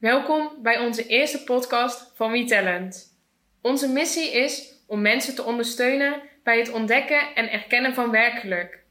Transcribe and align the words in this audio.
Welkom 0.00 0.50
bij 0.62 0.78
onze 0.78 1.06
eerste 1.06 1.44
podcast 1.44 2.12
van 2.14 2.30
WeTalent. 2.30 3.18
Onze 3.62 3.88
missie 3.88 4.32
is 4.32 4.82
om 4.86 5.00
mensen 5.00 5.34
te 5.34 5.42
ondersteunen 5.42 6.22
bij 6.42 6.58
het 6.58 6.72
ontdekken 6.72 7.34
en 7.34 7.50
erkennen 7.50 7.94
van 7.94 8.10
werkgeluk. 8.10 8.82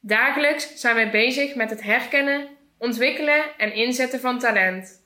Dagelijks 0.00 0.74
zijn 0.74 0.94
wij 0.94 1.10
bezig 1.10 1.54
met 1.54 1.70
het 1.70 1.82
herkennen, 1.82 2.48
ontwikkelen 2.76 3.44
en 3.56 3.72
inzetten 3.72 4.20
van 4.20 4.38
talent. 4.38 5.04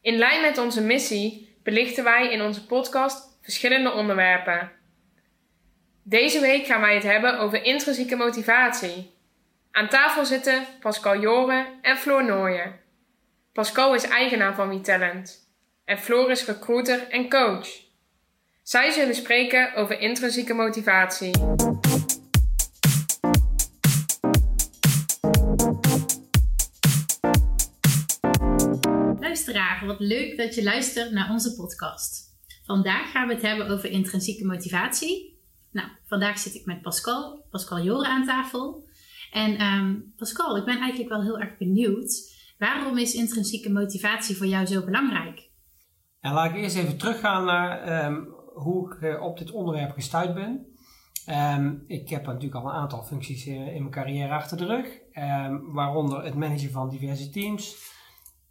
In 0.00 0.16
lijn 0.16 0.40
met 0.40 0.58
onze 0.58 0.82
missie 0.82 1.56
belichten 1.62 2.04
wij 2.04 2.32
in 2.32 2.42
onze 2.42 2.66
podcast 2.66 3.38
verschillende 3.42 3.92
onderwerpen. 3.92 4.72
Deze 6.02 6.40
week 6.40 6.66
gaan 6.66 6.80
wij 6.80 6.94
het 6.94 7.02
hebben 7.02 7.38
over 7.38 7.64
intrinsieke 7.64 8.16
motivatie. 8.16 9.14
Aan 9.70 9.88
tafel 9.88 10.24
zitten 10.24 10.66
Pascal 10.80 11.20
Joren 11.20 11.66
en 11.82 11.96
Floor 11.96 12.24
Nooyen. 12.24 12.88
Pascal 13.52 13.94
is 13.94 14.04
eigenaar 14.04 14.54
van 14.54 14.68
WeTalent 14.68 15.48
en 15.84 15.98
Floor 15.98 16.30
is 16.30 16.44
recruiter 16.44 17.08
en 17.08 17.28
coach. 17.28 17.68
Zij 18.62 18.90
zullen 18.90 19.14
spreken 19.14 19.74
over 19.74 20.00
intrinsieke 20.00 20.54
motivatie. 20.54 21.30
Luisteraar, 29.20 29.86
wat 29.86 30.00
leuk 30.00 30.36
dat 30.36 30.54
je 30.54 30.62
luistert 30.62 31.10
naar 31.10 31.30
onze 31.30 31.54
podcast. 31.54 32.38
Vandaag 32.64 33.10
gaan 33.10 33.28
we 33.28 33.34
het 33.34 33.42
hebben 33.42 33.70
over 33.70 33.90
intrinsieke 33.90 34.46
motivatie. 34.46 35.38
Nou, 35.70 35.88
vandaag 36.06 36.38
zit 36.38 36.54
ik 36.54 36.64
met 36.66 36.82
Pascal, 36.82 37.46
Pascal 37.50 37.82
Joren 37.82 38.10
aan 38.10 38.26
tafel. 38.26 38.88
En 39.30 39.56
ehm, 39.56 39.96
Pascal, 40.16 40.56
ik 40.56 40.64
ben 40.64 40.78
eigenlijk 40.78 41.10
wel 41.10 41.22
heel 41.22 41.38
erg 41.38 41.58
benieuwd. 41.58 42.38
Waarom 42.60 42.98
is 42.98 43.14
intrinsieke 43.14 43.70
motivatie 43.70 44.36
voor 44.36 44.46
jou 44.46 44.66
zo 44.66 44.84
belangrijk? 44.84 45.50
En 46.20 46.32
laat 46.32 46.50
ik 46.50 46.56
eerst 46.56 46.76
even 46.76 46.98
teruggaan 46.98 47.44
naar 47.44 47.82
ehm, 47.82 48.24
hoe 48.54 48.94
ik 48.94 49.02
eh, 49.02 49.22
op 49.22 49.38
dit 49.38 49.50
onderwerp 49.50 49.92
gestuurd 49.92 50.34
ben. 50.34 50.66
Ehm, 51.26 51.74
ik 51.86 52.08
heb 52.08 52.26
natuurlijk 52.26 52.54
al 52.54 52.70
een 52.70 52.76
aantal 52.76 53.02
functies 53.02 53.46
in, 53.46 53.66
in 53.66 53.80
mijn 53.80 53.90
carrière 53.90 54.32
achter 54.32 54.56
de 54.56 54.66
rug, 54.66 54.86
waaronder 55.72 56.24
het 56.24 56.34
managen 56.34 56.70
van 56.70 56.88
diverse 56.88 57.30
teams. 57.30 57.76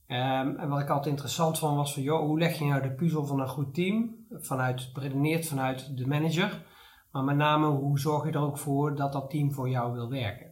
en 0.08 0.70
wat 0.70 0.80
ik 0.80 0.90
altijd 0.90 1.14
interessant 1.14 1.60
vond 1.60 1.76
was 1.76 1.94
van, 1.94 2.04
joh, 2.04 2.20
hoe 2.20 2.40
leg 2.40 2.60
je 2.60 2.66
nou 2.66 2.82
de 2.82 2.94
puzzel 2.94 3.26
van 3.26 3.40
een 3.40 3.48
goed 3.48 3.74
team? 3.74 4.26
Vanuit, 4.30 4.90
beredeneerd 4.94 5.48
vanuit 5.48 5.98
de 5.98 6.08
manager. 6.08 6.66
Maar 7.12 7.24
met 7.24 7.36
name, 7.36 7.68
hoe 7.68 8.00
zorg 8.00 8.26
je 8.26 8.32
er 8.32 8.42
ook 8.42 8.58
voor 8.58 8.96
dat 8.96 9.14
dat 9.14 9.30
team 9.30 9.54
voor 9.54 9.70
jou 9.70 9.94
wil 9.94 10.10
werken? 10.10 10.49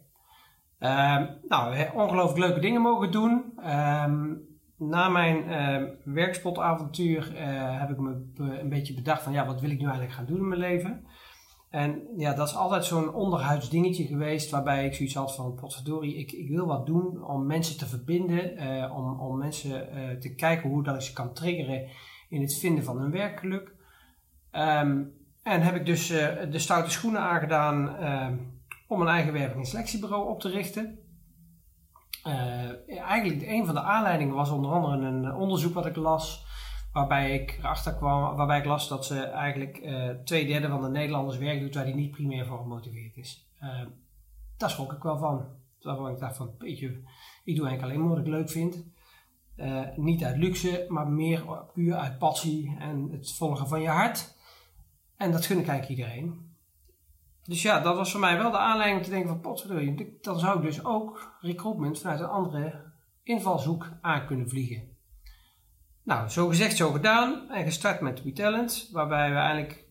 Um, 0.80 1.30
nou, 1.48 1.86
ongelooflijk 1.94 2.38
leuke 2.38 2.60
dingen 2.60 2.82
mogen 2.82 3.12
doen. 3.12 3.54
Um, 3.66 4.46
na 4.78 5.10
mijn 5.10 5.50
uh, 5.50 5.90
werkspotavontuur 6.04 7.34
uh, 7.34 7.80
heb 7.80 7.90
ik 7.90 7.98
me 7.98 8.32
een 8.36 8.70
beetje 8.70 8.94
bedacht 8.94 9.24
van 9.24 9.34
ja, 9.34 9.46
wat 9.46 9.62
wil 9.62 9.70
ik 9.70 9.78
nu 9.78 9.84
eigenlijk 9.84 10.14
gaan 10.14 10.26
doen 10.26 10.38
in 10.38 10.48
mijn 10.48 10.60
leven? 10.60 11.06
En 11.70 12.02
ja, 12.18 12.34
dat 12.34 12.48
is 12.48 12.56
altijd 12.56 12.86
zo'n 12.86 13.14
onderhuids 13.14 13.70
dingetje 13.70 14.06
geweest 14.06 14.52
waarbij 14.52 14.86
ik 14.86 14.94
zoiets 14.94 15.16
had 15.16 15.36
van 15.36 15.56
potverdorie, 15.56 16.18
ik, 16.18 16.32
ik 16.32 16.50
wil 16.50 16.66
wat 16.66 16.86
doen 16.86 17.24
om 17.24 17.46
mensen 17.46 17.78
te 17.78 17.86
verbinden, 17.86 18.64
uh, 18.64 18.98
om, 18.98 19.20
om 19.20 19.38
mensen 19.38 19.90
te 20.20 20.36
kijken 20.36 20.70
hoe 20.70 20.84
dat 20.84 20.96
ik 20.96 21.02
ze 21.02 21.14
kan 21.14 21.34
triggeren 21.34 21.88
in 22.30 22.42
het 22.42 22.58
vinden 22.58 22.84
van 22.84 22.98
hun 22.98 23.12
werkgeluk. 23.12 23.76
En 24.52 25.62
heb 25.62 25.76
ik 25.76 25.86
dus 25.86 26.08
de 26.52 26.60
stoute 26.60 26.92
schoenen 26.92 27.22
aangedaan 27.22 27.96
om 28.88 29.02
een 29.02 29.08
eigen 29.08 29.34
werving- 29.34 29.60
en 29.60 29.66
selectiebureau 29.66 30.30
op 30.30 30.40
te 30.40 30.50
richten. 30.50 31.00
Uh, 32.28 33.00
eigenlijk 33.00 33.42
een 33.42 33.66
van 33.66 33.76
de 33.76 33.82
aanleidingen 33.82 34.36
was 34.36 34.50
onder 34.50 34.72
andere 34.72 34.98
een 34.98 35.34
onderzoek 35.34 35.74
wat 35.74 35.86
ik 35.86 35.96
las, 35.96 36.46
waarbij 36.94 37.34
ik 37.34 37.58
erachter 37.60 37.96
kwam, 37.96 38.36
waarbij 38.36 38.60
ik 38.60 38.66
las 38.66 38.88
dat 38.88 39.06
ze 39.06 39.20
eigenlijk 39.20 39.80
uh, 39.84 40.10
twee 40.10 40.48
derde 40.48 40.68
van 40.68 40.82
de 40.82 40.90
Nederlanders 40.90 41.38
werk 41.38 41.60
doet 41.60 41.76
waar 41.76 41.86
die 41.86 41.96
niet 41.96 42.12
primair 42.12 42.46
voor 42.46 42.58
gemotiveerd 42.58 43.18
is. 43.18 43.48
Uh, 43.64 43.82
daar 44.58 44.70
schrok 44.70 44.94
ik 44.94 45.04
wel 45.04 45.18
van. 45.18 45.46
Terwijl 45.80 46.10
ik 46.10 46.20
dacht 46.20 46.38
van, 46.38 46.52
beetje, 46.58 46.88
ik 47.44 47.56
doe 47.56 47.68
eigenlijk 47.68 47.82
alleen 47.82 48.00
maar 48.00 48.10
wat 48.10 48.26
ik 48.26 48.32
leuk 48.32 48.50
vind. 48.50 48.86
niet 49.96 50.24
uit 50.24 50.38
luxe, 50.38 50.86
maar 50.90 51.08
meer 51.08 51.44
puur 51.74 51.96
uit 51.96 52.18
passie 52.18 52.76
en 52.80 53.10
het 53.12 53.34
volgen 53.34 53.68
van 53.68 53.82
je 53.82 53.90
hart. 53.90 54.36
En 55.18 55.32
dat 55.32 55.46
gun 55.46 55.60
ik 55.60 55.68
eigenlijk 55.68 56.00
iedereen. 56.00 56.57
Dus 57.48 57.62
ja, 57.62 57.80
dat 57.80 57.96
was 57.96 58.12
voor 58.12 58.20
mij 58.20 58.38
wel 58.38 58.52
de 58.52 58.58
aanleiding 58.58 59.00
om 59.00 59.06
te 59.06 59.10
denken 59.10 59.30
van 59.30 59.40
potverdorie, 59.40 60.18
dan 60.22 60.40
zou 60.40 60.58
ik 60.58 60.64
dus 60.64 60.86
ook 60.86 61.38
recruitment 61.42 62.00
vanuit 62.00 62.20
een 62.20 62.26
andere 62.26 62.94
invalshoek 63.24 63.90
aan 64.02 64.26
kunnen 64.26 64.50
vliegen. 64.50 64.96
Nou, 66.04 66.30
zo 66.30 66.48
gezegd, 66.48 66.78
zo 66.78 66.92
gedaan 66.92 67.50
en 67.50 67.64
gestart 67.64 68.02
met 68.02 68.24
WeTalent, 68.24 68.90
waarbij 68.92 69.30
we 69.30 69.36
eigenlijk 69.36 69.86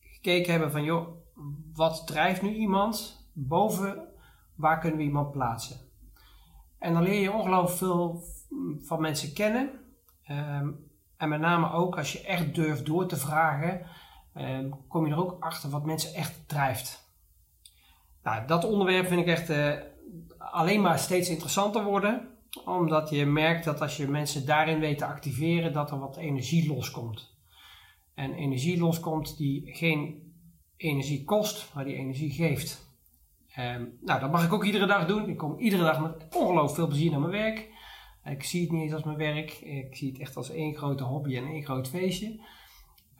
gekeken 0.00 0.50
hebben 0.52 0.70
van 0.70 0.84
joh, 0.84 1.08
wat 1.72 2.06
drijft 2.06 2.42
nu 2.42 2.54
iemand 2.54 3.26
boven 3.32 4.08
waar 4.56 4.78
kunnen 4.78 4.98
we 4.98 5.04
iemand 5.04 5.30
plaatsen. 5.30 5.80
En 6.78 6.92
dan 6.92 7.02
leer 7.02 7.20
je 7.20 7.32
ongelooflijk 7.32 7.78
veel 7.78 8.22
van 8.80 9.00
mensen 9.00 9.34
kennen. 9.34 9.70
Ehm, 10.22 10.70
en 11.16 11.28
met 11.28 11.40
name 11.40 11.72
ook 11.72 11.96
als 11.96 12.12
je 12.12 12.24
echt 12.24 12.54
durft 12.54 12.86
door 12.86 13.06
te 13.06 13.16
vragen, 13.16 13.86
kom 14.88 15.06
je 15.06 15.12
er 15.12 15.18
ook 15.18 15.36
achter 15.40 15.70
wat 15.70 15.84
mensen 15.84 16.14
echt 16.14 16.48
drijft. 16.48 17.08
Nou, 18.22 18.46
dat 18.46 18.64
onderwerp 18.64 19.06
vind 19.06 19.20
ik 19.20 19.26
echt 19.26 19.50
uh, 19.50 19.74
alleen 20.38 20.80
maar 20.80 20.98
steeds 20.98 21.28
interessanter 21.28 21.84
worden. 21.84 22.28
Omdat 22.64 23.10
je 23.10 23.26
merkt 23.26 23.64
dat 23.64 23.80
als 23.80 23.96
je 23.96 24.08
mensen 24.08 24.46
daarin 24.46 24.80
weet 24.80 24.98
te 24.98 25.06
activeren, 25.06 25.72
dat 25.72 25.90
er 25.90 25.98
wat 25.98 26.16
energie 26.16 26.68
loskomt. 26.68 27.38
En 28.14 28.34
energie 28.34 28.78
loskomt 28.78 29.36
die 29.36 29.74
geen 29.74 30.32
energie 30.76 31.24
kost, 31.24 31.74
maar 31.74 31.84
die 31.84 31.96
energie 31.96 32.30
geeft. 32.30 32.88
Um, 33.58 33.98
nou, 34.00 34.20
dat 34.20 34.30
mag 34.30 34.44
ik 34.44 34.52
ook 34.52 34.64
iedere 34.64 34.86
dag 34.86 35.06
doen. 35.06 35.28
Ik 35.28 35.36
kom 35.36 35.58
iedere 35.58 35.82
dag 35.82 36.00
met 36.00 36.26
ongelooflijk 36.36 36.74
veel 36.74 36.86
plezier 36.86 37.10
naar 37.10 37.20
mijn 37.20 37.32
werk. 37.32 37.68
Ik 38.24 38.42
zie 38.42 38.62
het 38.62 38.72
niet 38.72 38.82
eens 38.82 38.92
als 38.92 39.02
mijn 39.02 39.16
werk. 39.16 39.50
Ik 39.60 39.96
zie 39.96 40.10
het 40.10 40.20
echt 40.20 40.36
als 40.36 40.50
één 40.50 40.76
grote 40.76 41.04
hobby 41.04 41.36
en 41.36 41.46
één 41.46 41.64
groot 41.64 41.88
feestje. 41.88 42.40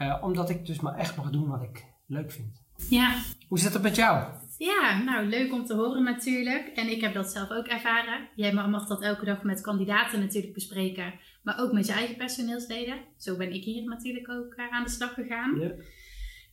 Uh, 0.02 0.18
omdat 0.20 0.50
ik 0.50 0.66
dus 0.66 0.80
maar 0.80 0.98
echt 0.98 1.16
mag 1.16 1.30
doen 1.30 1.48
wat 1.48 1.62
ik 1.62 1.84
leuk 2.06 2.32
vind. 2.32 2.62
Ja. 2.88 3.22
Hoe 3.48 3.58
zit 3.58 3.72
het 3.72 3.82
met 3.82 3.96
jou? 3.96 4.24
Ja, 4.58 5.02
nou 5.02 5.26
leuk 5.26 5.52
om 5.52 5.64
te 5.64 5.74
horen 5.74 6.02
natuurlijk. 6.02 6.66
En 6.74 6.90
ik 6.90 7.00
heb 7.00 7.14
dat 7.14 7.32
zelf 7.32 7.50
ook 7.50 7.66
ervaren. 7.66 8.28
Jij 8.34 8.52
mag 8.52 8.86
dat 8.86 9.02
elke 9.02 9.24
dag 9.24 9.42
met 9.42 9.60
kandidaten 9.60 10.20
natuurlijk 10.20 10.54
bespreken, 10.54 11.14
maar 11.42 11.60
ook 11.60 11.72
met 11.72 11.86
je 11.86 11.92
eigen 11.92 12.16
personeelsleden. 12.16 12.98
Zo 13.16 13.36
ben 13.36 13.52
ik 13.52 13.64
hier 13.64 13.84
natuurlijk 13.84 14.28
ook 14.30 14.54
uh, 14.56 14.70
aan 14.70 14.84
de 14.84 14.90
slag 14.90 15.14
gegaan. 15.14 15.60
Ja. 15.60 15.72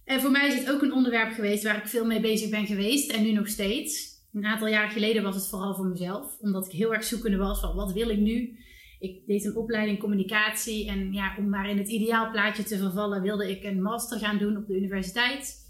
En 0.03 0.21
voor 0.21 0.31
mij 0.31 0.47
is 0.47 0.59
het 0.59 0.71
ook 0.71 0.81
een 0.81 0.93
onderwerp 0.93 1.33
geweest 1.33 1.63
waar 1.63 1.77
ik 1.77 1.87
veel 1.87 2.05
mee 2.05 2.19
bezig 2.19 2.49
ben 2.49 2.65
geweest 2.65 3.11
en 3.11 3.23
nu 3.23 3.31
nog 3.31 3.47
steeds. 3.47 4.15
Een 4.33 4.45
aantal 4.45 4.67
jaar 4.67 4.89
geleden 4.89 5.23
was 5.23 5.35
het 5.35 5.47
vooral 5.47 5.75
voor 5.75 5.87
mezelf, 5.87 6.37
omdat 6.39 6.65
ik 6.65 6.71
heel 6.71 6.93
erg 6.93 7.03
zoekende 7.03 7.37
was 7.37 7.59
van 7.59 7.75
wat 7.75 7.93
wil 7.93 8.09
ik 8.09 8.19
nu. 8.19 8.59
Ik 8.99 9.25
deed 9.25 9.45
een 9.45 9.55
opleiding 9.55 9.99
communicatie 9.99 10.87
en 10.87 11.13
ja, 11.13 11.35
om 11.37 11.49
maar 11.49 11.69
in 11.69 11.77
het 11.77 11.89
ideaalplaatje 11.89 12.63
te 12.63 12.77
vervallen 12.77 13.21
wilde 13.21 13.49
ik 13.49 13.63
een 13.63 13.81
master 13.81 14.19
gaan 14.19 14.37
doen 14.37 14.57
op 14.57 14.67
de 14.67 14.75
universiteit 14.75 15.65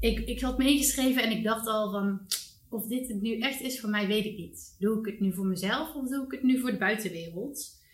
ik, 0.00 0.18
ik 0.18 0.40
had 0.40 0.58
meegeschreven 0.58 1.22
en 1.22 1.30
ik 1.30 1.44
dacht 1.44 1.66
al 1.66 1.90
van, 1.90 2.20
of 2.68 2.86
dit 2.86 3.08
het 3.08 3.20
nu 3.20 3.38
echt 3.38 3.60
is 3.60 3.80
voor 3.80 3.90
mij, 3.90 4.06
weet 4.06 4.24
ik 4.24 4.36
niet. 4.36 4.76
Doe 4.78 4.98
ik 4.98 5.06
het 5.06 5.20
nu 5.20 5.32
voor 5.32 5.46
mezelf 5.46 5.94
of 5.94 6.08
doe 6.08 6.24
ik 6.24 6.30
het 6.30 6.42
nu 6.42 6.58
voor 6.58 6.70
de 6.70 6.78
buitenwereld? 6.78 7.84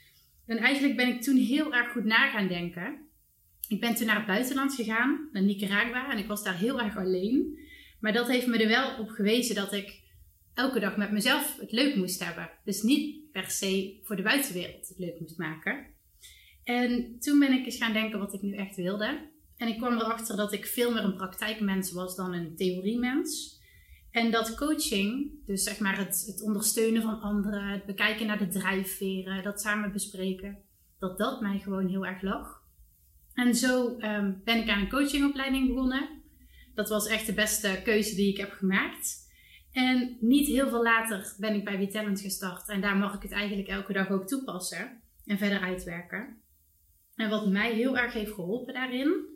En 0.47 0.56
eigenlijk 0.56 0.97
ben 0.97 1.09
ik 1.09 1.22
toen 1.22 1.36
heel 1.36 1.74
erg 1.74 1.92
goed 1.92 2.04
na 2.04 2.30
gaan 2.30 2.48
denken. 2.48 3.00
Ik 3.69 3.80
ben 3.80 3.94
toen 3.94 4.06
naar 4.06 4.16
het 4.16 4.26
buitenland 4.26 4.74
gegaan, 4.74 5.28
naar 5.32 5.42
Nicaragua, 5.42 6.12
en 6.12 6.19
ik 6.19 6.26
was 6.26 6.42
daar 6.42 6.56
heel 6.56 6.80
erg 6.80 6.97
alleen. 6.97 7.59
Maar 8.00 8.12
dat 8.12 8.28
heeft 8.28 8.47
me 8.47 8.59
er 8.59 8.69
wel 8.69 8.98
op 8.98 9.09
gewezen 9.09 9.54
dat 9.54 9.72
ik 9.72 10.00
elke 10.54 10.80
dag 10.80 10.97
met 10.97 11.10
mezelf 11.10 11.56
het 11.60 11.72
leuk 11.72 11.97
moest 11.97 12.24
hebben. 12.24 12.50
Dus 12.64 12.82
niet 12.82 13.22
per 13.32 13.50
se 13.50 14.00
voor 14.03 14.16
de 14.16 14.22
buitenwereld 14.22 14.88
het 14.88 14.98
leuk 14.98 15.20
moest 15.20 15.38
maken. 15.38 15.87
En 16.65 17.18
toen 17.18 17.39
ben 17.39 17.53
ik 17.53 17.65
eens 17.65 17.77
gaan 17.77 17.92
denken 17.92 18.18
wat 18.18 18.34
ik 18.34 18.42
nu 18.42 18.54
echt 18.54 18.77
wilde. 18.77 19.30
En 19.56 19.68
ik 19.68 19.78
kwam 19.78 19.98
erachter 19.98 20.36
dat 20.36 20.53
ik 20.53 20.66
veel 20.66 20.92
meer 20.92 21.04
een 21.04 21.16
praktijkmens 21.16 21.92
was 21.92 22.16
dan 22.16 22.33
een 22.33 22.56
theoriemens. 22.56 23.60
En 24.10 24.30
dat 24.30 24.54
coaching, 24.54 25.30
dus 25.47 25.62
zeg 25.62 25.78
maar 25.78 25.98
het, 25.98 26.24
het 26.27 26.42
ondersteunen 26.42 27.03
van 27.03 27.21
anderen, 27.21 27.68
het 27.68 27.86
bekijken 27.86 28.27
naar 28.27 28.39
de 28.39 28.48
drijfveren, 28.48 29.42
dat 29.42 29.60
samen 29.60 29.92
bespreken, 29.92 30.59
dat 30.98 31.18
dat 31.18 31.41
mij 31.41 31.59
gewoon 31.59 31.89
heel 31.89 32.06
erg 32.06 32.22
lag. 32.22 32.62
En 33.34 33.54
zo 33.54 33.98
um, 33.98 34.41
ben 34.45 34.59
ik 34.62 34.68
aan 34.68 34.80
een 34.80 34.89
coachingopleiding 34.89 35.68
begonnen. 35.68 36.09
Dat 36.74 36.89
was 36.89 37.06
echt 37.06 37.27
de 37.27 37.34
beste 37.34 37.80
keuze 37.84 38.15
die 38.15 38.30
ik 38.30 38.36
heb 38.36 38.51
gemaakt. 38.51 39.31
En 39.72 40.16
niet 40.21 40.47
heel 40.47 40.69
veel 40.69 40.83
later 40.83 41.34
ben 41.39 41.54
ik 41.54 41.65
bij 41.65 41.78
WeTalent 41.78 42.21
gestart. 42.21 42.69
En 42.69 42.80
daar 42.80 42.97
mag 42.97 43.15
ik 43.15 43.22
het 43.22 43.33
eigenlijk 43.33 43.69
elke 43.69 43.92
dag 43.92 44.10
ook 44.10 44.27
toepassen 44.27 45.03
en 45.27 45.39
verder 45.39 45.60
uitwerken. 45.60 46.41
En 47.15 47.30
wat 47.30 47.47
mij 47.47 47.74
heel 47.74 47.98
erg 47.98 48.13
heeft 48.13 48.33
geholpen 48.33 48.74
daarin, 48.74 49.27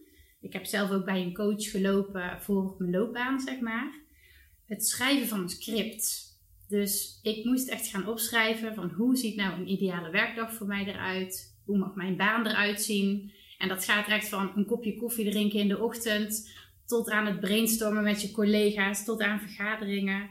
ik 0.40 0.52
heb 0.52 0.64
zelf 0.64 0.90
ook 0.90 1.04
bij 1.04 1.22
een 1.22 1.34
coach 1.34 1.70
gelopen 1.70 2.42
voor 2.42 2.74
mijn 2.78 2.90
loopbaan, 2.90 3.40
zeg 3.40 3.60
maar. 3.60 4.00
Het 4.66 4.86
schrijven 4.86 5.28
van 5.28 5.40
een 5.40 5.48
script. 5.48 6.24
Dus 6.68 7.18
ik 7.22 7.44
moest 7.44 7.68
echt 7.68 7.86
gaan 7.86 8.08
opschrijven 8.08 8.74
van 8.74 8.90
hoe 8.90 9.16
ziet 9.16 9.36
nou 9.36 9.60
een 9.60 9.70
ideale 9.70 10.10
werkdag 10.10 10.54
voor 10.54 10.66
mij 10.66 10.84
eruit? 10.84 11.56
hoe 11.66 11.78
mag 11.78 11.94
mijn 11.94 12.16
baan 12.16 12.46
eruit 12.46 12.82
zien. 12.82 13.32
En 13.58 13.68
dat 13.68 13.84
gaat 13.84 14.08
echt 14.08 14.28
van 14.28 14.52
een 14.56 14.66
kopje 14.66 14.96
koffie 14.96 15.30
drinken 15.30 15.60
in 15.60 15.68
de 15.68 15.78
ochtend 15.78 16.50
tot 16.86 17.10
aan 17.10 17.26
het 17.26 17.40
brainstormen 17.40 18.02
met 18.02 18.22
je 18.22 18.30
collega's, 18.30 19.04
tot 19.04 19.20
aan 19.20 19.40
vergaderingen. 19.40 20.30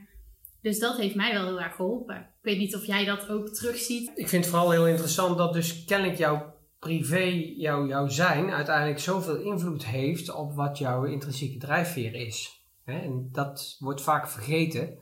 Dus 0.61 0.79
dat 0.79 0.97
heeft 0.97 1.15
mij 1.15 1.33
wel 1.33 1.45
heel 1.45 1.61
erg 1.61 1.75
geholpen. 1.75 2.15
Ik 2.15 2.41
weet 2.41 2.57
niet 2.57 2.75
of 2.75 2.85
jij 2.85 3.05
dat 3.05 3.29
ook 3.29 3.49
terugziet. 3.49 4.11
Ik 4.15 4.27
vind 4.27 4.43
het 4.43 4.53
vooral 4.53 4.71
heel 4.71 4.87
interessant 4.87 5.37
dat 5.37 5.53
dus 5.53 5.83
kennelijk 5.83 6.17
jouw 6.17 6.53
privé, 6.79 7.53
jouw, 7.57 7.87
jouw 7.87 8.07
zijn, 8.07 8.51
uiteindelijk 8.51 8.99
zoveel 8.99 9.37
invloed 9.37 9.85
heeft 9.85 10.33
op 10.33 10.53
wat 10.53 10.77
jouw 10.77 11.03
intrinsieke 11.03 11.57
drijfveer 11.57 12.13
is. 12.13 12.63
En 12.85 13.29
dat 13.31 13.75
wordt 13.79 14.01
vaak 14.01 14.29
vergeten, 14.29 14.97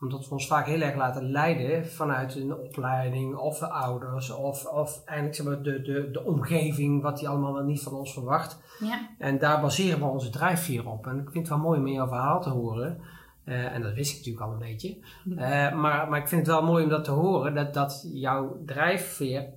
omdat 0.00 0.24
we 0.28 0.30
ons 0.34 0.46
vaak 0.46 0.66
heel 0.66 0.80
erg 0.80 0.96
laten 0.96 1.30
leiden 1.30 1.86
vanuit 1.86 2.34
een 2.34 2.54
opleiding 2.54 3.36
of 3.36 3.58
de 3.58 3.68
ouders 3.68 4.30
of, 4.30 4.66
of 4.66 5.02
eigenlijk 5.04 5.36
zeg 5.36 5.46
maar, 5.46 5.62
de, 5.62 5.82
de, 5.82 6.10
de 6.10 6.24
omgeving, 6.24 7.02
wat 7.02 7.18
die 7.18 7.28
allemaal 7.28 7.52
wel 7.52 7.64
niet 7.64 7.82
van 7.82 7.92
ons 7.92 8.12
verwacht. 8.12 8.60
Ja. 8.80 9.08
En 9.18 9.38
daar 9.38 9.60
baseren 9.60 9.98
we 9.98 10.04
onze 10.04 10.30
drijfveer 10.30 10.88
op. 10.88 11.06
En 11.06 11.18
ik 11.18 11.30
vind 11.30 11.48
het 11.48 11.48
wel 11.48 11.64
mooi 11.64 11.78
om 11.80 11.86
in 11.86 11.92
jouw 11.92 12.08
verhaal 12.08 12.42
te 12.42 12.50
horen. 12.50 13.00
eh, 13.44 13.74
en 13.74 13.82
dat 13.82 13.94
wist 13.94 14.10
ik 14.10 14.16
natuurlijk 14.16 14.44
al 14.46 14.52
een 14.52 14.58
beetje. 14.58 14.96
Eh, 15.36 15.74
maar, 15.80 16.08
maar 16.08 16.20
ik 16.20 16.28
vind 16.28 16.46
het 16.46 16.56
wel 16.56 16.64
mooi 16.64 16.84
om 16.84 16.90
dat 16.90 17.04
te 17.04 17.10
horen, 17.10 17.54
dat, 17.54 17.74
dat 17.74 18.08
jouw 18.12 18.62
drijfveer 18.64 19.48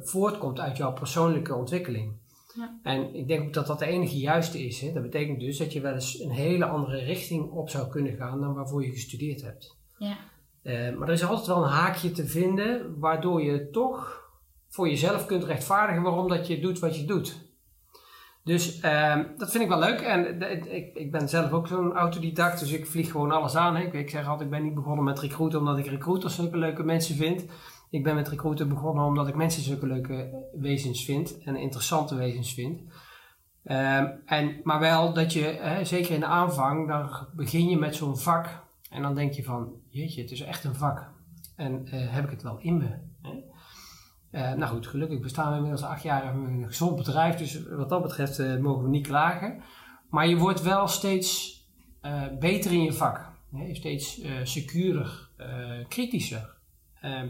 voortkomt 0.00 0.60
uit 0.60 0.76
jouw 0.76 0.92
persoonlijke 0.92 1.54
ontwikkeling. 1.54 2.12
Ja. 2.54 2.78
En 2.82 3.14
ik 3.14 3.28
denk 3.28 3.46
ook 3.46 3.52
dat 3.52 3.66
dat 3.66 3.78
de 3.78 3.86
enige 3.86 4.18
juiste 4.18 4.64
is. 4.64 4.80
Hè. 4.80 4.92
Dat 4.92 5.02
betekent 5.02 5.40
dus 5.40 5.58
dat 5.58 5.72
je 5.72 5.80
wel 5.80 5.92
eens 5.92 6.20
een 6.20 6.30
hele 6.30 6.64
andere 6.64 6.98
richting 6.98 7.50
op 7.50 7.70
zou 7.70 7.88
kunnen 7.88 8.16
gaan 8.16 8.40
dan 8.40 8.54
waarvoor 8.54 8.84
je 8.84 8.90
gestudeerd 8.90 9.42
hebt. 9.42 9.76
Ja. 10.02 10.16
Eh, 10.62 10.96
maar 10.96 11.08
er 11.08 11.14
is 11.14 11.24
altijd 11.24 11.46
wel 11.46 11.62
een 11.62 11.70
haakje 11.70 12.10
te 12.10 12.26
vinden 12.26 12.98
waardoor 12.98 13.42
je 13.42 13.70
toch 13.70 14.20
voor 14.68 14.88
jezelf 14.88 15.26
kunt 15.26 15.44
rechtvaardigen 15.44 16.02
waarom 16.02 16.28
dat 16.28 16.46
je 16.46 16.60
doet 16.60 16.78
wat 16.78 16.96
je 16.96 17.04
doet. 17.04 17.50
Dus 18.44 18.80
ehm, 18.80 19.24
dat 19.36 19.50
vind 19.50 19.62
ik 19.62 19.68
wel 19.68 19.78
leuk. 19.78 20.00
En 20.00 20.40
ik, 20.50 20.94
ik 20.94 21.10
ben 21.10 21.28
zelf 21.28 21.52
ook 21.52 21.66
zo'n 21.66 21.92
autodidact, 21.92 22.60
dus 22.60 22.72
ik 22.72 22.86
vlieg 22.86 23.10
gewoon 23.10 23.30
alles 23.30 23.56
aan. 23.56 23.76
Ik, 23.76 23.92
ik 23.92 24.10
zeg 24.10 24.26
altijd, 24.26 24.50
ik 24.50 24.54
ben 24.56 24.62
niet 24.62 24.74
begonnen 24.74 25.04
met 25.04 25.20
recruiten 25.20 25.58
omdat 25.58 25.78
ik 25.78 25.86
recruiters 25.86 26.34
zulke 26.34 26.56
leuke 26.56 26.82
mensen 26.82 27.16
vind. 27.16 27.44
Ik 27.90 28.02
ben 28.02 28.14
met 28.14 28.28
recruiten 28.28 28.68
begonnen 28.68 29.04
omdat 29.04 29.28
ik 29.28 29.34
mensen 29.34 29.62
zulke 29.62 29.86
leuke 29.86 30.48
wezens 30.52 31.04
vind 31.04 31.38
en 31.44 31.56
interessante 31.56 32.14
wezens 32.14 32.54
vind. 32.54 32.80
Ehm, 33.64 34.06
en, 34.26 34.60
maar 34.62 34.80
wel 34.80 35.12
dat 35.12 35.32
je, 35.32 35.80
zeker 35.82 36.14
in 36.14 36.20
de 36.20 36.26
aanvang, 36.26 36.88
dan 36.88 37.10
begin 37.36 37.68
je 37.68 37.78
met 37.78 37.94
zo'n 37.94 38.18
vak 38.18 38.61
en 38.92 39.02
dan 39.02 39.14
denk 39.14 39.32
je 39.32 39.44
van, 39.44 39.72
jeetje, 39.88 40.22
het 40.22 40.30
is 40.30 40.40
echt 40.40 40.64
een 40.64 40.74
vak. 40.74 41.10
En 41.56 41.88
eh, 41.88 42.12
heb 42.12 42.24
ik 42.24 42.30
het 42.30 42.42
wel 42.42 42.58
in 42.58 42.76
me? 42.76 42.98
Hè? 43.22 43.42
Eh, 44.30 44.56
nou 44.56 44.72
goed, 44.72 44.86
gelukkig 44.86 45.20
bestaan 45.20 45.50
we 45.50 45.56
inmiddels 45.56 45.82
acht 45.82 46.02
jaar 46.02 46.34
een 46.34 46.66
gezond 46.66 46.96
bedrijf, 46.96 47.36
dus 47.36 47.62
wat 47.68 47.88
dat 47.88 48.02
betreft 48.02 48.38
eh, 48.38 48.56
mogen 48.56 48.82
we 48.82 48.88
niet 48.88 49.06
klagen. 49.06 49.62
Maar 50.10 50.28
je 50.28 50.36
wordt 50.36 50.62
wel 50.62 50.88
steeds 50.88 51.60
beter 52.38 52.72
in 52.72 52.82
je 52.82 52.92
vak. 52.92 53.32
Hè? 53.52 53.74
Steeds 53.74 54.20
secuurder, 54.42 55.28
kritischer. 55.88 56.56
Ehm, 57.00 57.28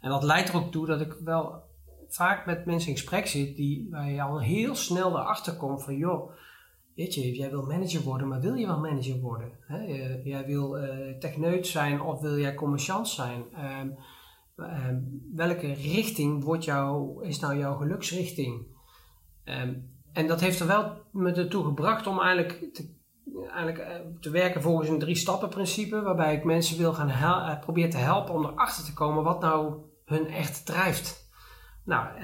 en 0.00 0.10
dat 0.10 0.22
leidt 0.22 0.48
er 0.48 0.56
ook 0.56 0.72
toe 0.72 0.86
dat 0.86 1.00
ik 1.00 1.16
wel 1.24 1.62
vaak 2.08 2.46
met 2.46 2.66
mensen 2.66 2.90
in 2.90 2.96
gesprek 2.96 3.26
zit 3.26 3.56
die, 3.56 3.88
waar 3.90 4.10
je 4.10 4.22
al 4.22 4.40
heel 4.40 4.74
snel 4.74 5.18
erachter 5.18 5.56
komt 5.56 5.84
van 5.84 5.96
joh, 5.96 6.30
weet 6.98 7.14
je, 7.14 7.36
jij 7.36 7.50
wil 7.50 7.66
manager 7.66 8.02
worden, 8.02 8.28
maar 8.28 8.40
wil 8.40 8.54
je 8.54 8.66
wel 8.66 8.78
manager 8.78 9.20
worden? 9.20 9.50
Hè? 9.60 9.78
Jij 10.24 10.46
wil 10.46 10.78
eh 10.78 11.18
techneut 11.18 11.66
zijn 11.66 12.00
of 12.00 12.20
wil 12.20 12.38
jij 12.38 12.54
commerciant 12.54 13.08
zijn? 13.08 13.44
Ehm, 13.54 13.88
ehm, 14.56 15.00
welke 15.34 15.72
richting 15.72 16.44
wordt 16.44 16.64
jou, 16.64 17.24
is 17.26 17.38
nou 17.38 17.58
jouw 17.58 17.76
geluksrichting? 17.76 18.66
Ehm, 19.44 19.74
en 20.12 20.26
dat 20.26 20.40
heeft 20.40 20.60
er 20.60 20.66
wel 20.66 21.02
me 21.12 21.32
ertoe 21.32 21.64
gebracht 21.64 22.06
om 22.06 22.20
eigenlijk 22.20 22.74
te, 22.74 22.94
eigenlijk, 23.42 23.78
eh, 23.78 24.00
te 24.20 24.30
werken 24.30 24.62
volgens 24.62 24.88
een 24.88 24.98
drie-stappen 24.98 25.48
principe, 25.48 26.02
waarbij 26.02 26.34
ik 26.34 26.44
mensen 26.44 26.78
wil 26.78 26.92
gaan 26.92 27.08
hel- 27.08 27.40
eh, 27.40 27.60
proberen 27.60 27.90
te 27.90 27.96
helpen 27.96 28.34
om 28.34 28.44
erachter 28.44 28.84
te 28.84 28.92
komen 28.94 29.24
wat 29.24 29.40
nou 29.40 29.74
hun 30.04 30.26
echt 30.26 30.66
drijft. 30.66 31.30
Nou, 31.84 32.20